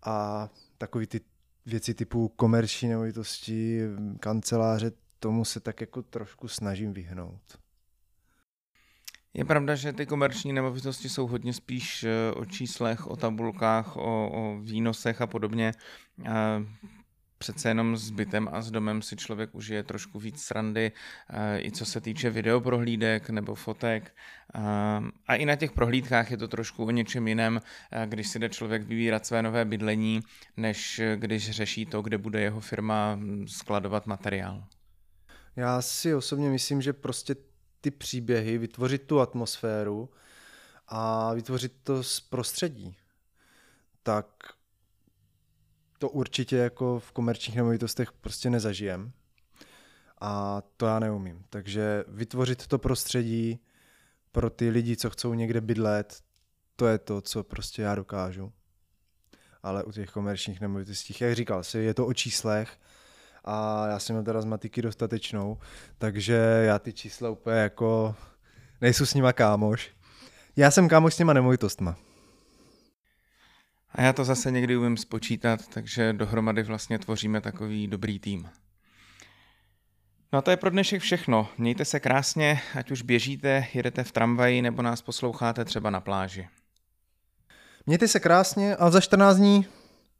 a 0.02 0.48
takový 0.78 1.06
ty 1.06 1.20
věci 1.66 1.94
typu 1.94 2.28
komerční 2.28 2.88
nemovitosti, 2.88 3.80
kanceláře, 4.20 4.92
tomu 5.18 5.44
se 5.44 5.60
tak 5.60 5.80
jako 5.80 6.02
trošku 6.02 6.48
snažím 6.48 6.92
vyhnout. 6.92 7.58
Je 9.34 9.44
pravda, 9.44 9.74
že 9.74 9.92
ty 9.92 10.06
komerční 10.06 10.52
nemovitosti 10.52 11.08
jsou 11.08 11.26
hodně 11.26 11.52
spíš 11.52 12.06
o 12.34 12.44
číslech, 12.44 13.06
o 13.06 13.16
tabulkách, 13.16 13.96
o, 13.96 14.30
o 14.30 14.58
výnosech 14.60 15.20
a 15.20 15.26
podobně. 15.26 15.72
přece 17.42 17.68
jenom 17.68 17.96
s 17.96 18.10
bytem 18.10 18.48
a 18.52 18.62
s 18.62 18.70
domem 18.70 19.02
si 19.02 19.16
člověk 19.16 19.54
užije 19.54 19.82
trošku 19.82 20.18
víc 20.18 20.42
srandy, 20.42 20.92
eh, 21.30 21.60
i 21.60 21.72
co 21.72 21.84
se 21.84 22.00
týče 22.00 22.30
videoprohlídek 22.30 23.30
nebo 23.30 23.54
fotek. 23.54 24.14
Eh, 24.54 24.60
a 25.26 25.34
i 25.34 25.44
na 25.44 25.56
těch 25.56 25.72
prohlídkách 25.72 26.30
je 26.30 26.36
to 26.36 26.48
trošku 26.48 26.84
o 26.84 26.90
něčem 26.90 27.28
jiném, 27.28 27.60
eh, 27.60 28.06
když 28.06 28.28
si 28.28 28.38
jde 28.38 28.48
člověk 28.48 28.82
vybírat 28.82 29.26
své 29.26 29.42
nové 29.42 29.64
bydlení, 29.64 30.20
než 30.56 31.00
když 31.16 31.50
řeší 31.50 31.86
to, 31.86 32.02
kde 32.02 32.18
bude 32.18 32.40
jeho 32.40 32.60
firma 32.60 33.14
hm, 33.14 33.48
skladovat 33.48 34.06
materiál. 34.06 34.64
Já 35.56 35.82
si 35.82 36.14
osobně 36.14 36.50
myslím, 36.50 36.82
že 36.82 36.92
prostě 36.92 37.34
ty 37.82 37.90
příběhy, 37.90 38.58
vytvořit 38.58 39.02
tu 39.02 39.20
atmosféru 39.20 40.10
a 40.88 41.32
vytvořit 41.34 41.72
to 41.82 42.02
z 42.02 42.20
prostředí, 42.20 42.96
tak 44.02 44.26
to 45.98 46.08
určitě 46.08 46.56
jako 46.56 46.98
v 46.98 47.12
komerčních 47.12 47.56
nemovitostech 47.56 48.12
prostě 48.12 48.50
nezažijem. 48.50 49.12
A 50.20 50.62
to 50.76 50.86
já 50.86 50.98
neumím. 50.98 51.44
Takže 51.50 52.04
vytvořit 52.08 52.66
to 52.66 52.78
prostředí 52.78 53.60
pro 54.32 54.50
ty 54.50 54.68
lidi, 54.68 54.96
co 54.96 55.10
chcou 55.10 55.34
někde 55.34 55.60
bydlet, 55.60 56.22
to 56.76 56.86
je 56.86 56.98
to, 56.98 57.20
co 57.20 57.44
prostě 57.44 57.82
já 57.82 57.94
dokážu. 57.94 58.52
Ale 59.62 59.84
u 59.84 59.92
těch 59.92 60.10
komerčních 60.10 60.60
nemovitostí, 60.60 61.14
jak 61.20 61.34
říkal 61.34 61.64
si, 61.64 61.78
je 61.78 61.94
to 61.94 62.06
o 62.06 62.14
číslech 62.14 62.78
a 63.44 63.86
já 63.88 63.98
jsem 63.98 64.16
měl 64.16 64.24
teda 64.24 64.40
z 64.40 64.44
matiky 64.44 64.82
dostatečnou, 64.82 65.58
takže 65.98 66.34
já 66.64 66.78
ty 66.78 66.92
čísla 66.92 67.30
úplně 67.30 67.56
jako 67.56 68.14
nejsou 68.80 69.06
s 69.06 69.14
nima 69.14 69.32
kámoš. 69.32 69.90
Já 70.56 70.70
jsem 70.70 70.88
kámoš 70.88 71.14
s 71.14 71.16
těma 71.16 71.32
nemovitostma. 71.32 71.96
A 73.94 74.02
já 74.02 74.12
to 74.12 74.24
zase 74.24 74.50
někdy 74.50 74.76
umím 74.76 74.96
spočítat, 74.96 75.68
takže 75.68 76.12
dohromady 76.12 76.62
vlastně 76.62 76.98
tvoříme 76.98 77.40
takový 77.40 77.86
dobrý 77.86 78.18
tým. 78.18 78.48
No 80.32 80.38
a 80.38 80.42
to 80.42 80.50
je 80.50 80.56
pro 80.56 80.70
dnešek 80.70 81.02
všechno. 81.02 81.48
Mějte 81.58 81.84
se 81.84 82.00
krásně, 82.00 82.60
ať 82.74 82.90
už 82.90 83.02
běžíte, 83.02 83.66
jedete 83.74 84.04
v 84.04 84.12
tramvaji 84.12 84.62
nebo 84.62 84.82
nás 84.82 85.02
posloucháte 85.02 85.64
třeba 85.64 85.90
na 85.90 86.00
pláži. 86.00 86.48
Mějte 87.86 88.08
se 88.08 88.20
krásně 88.20 88.76
a 88.76 88.90
za 88.90 89.00
14 89.00 89.36
dní 89.36 89.66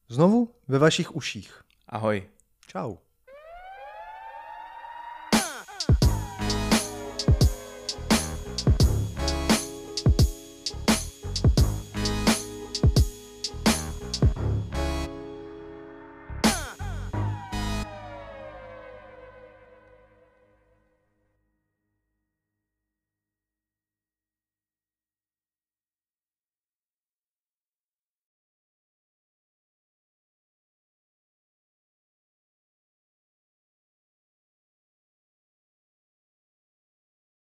znovu 0.08 0.54
ve 0.68 0.78
vašich 0.78 1.16
uších. 1.16 1.62
Ahoj. 1.88 2.28
Ciao. 2.66 3.11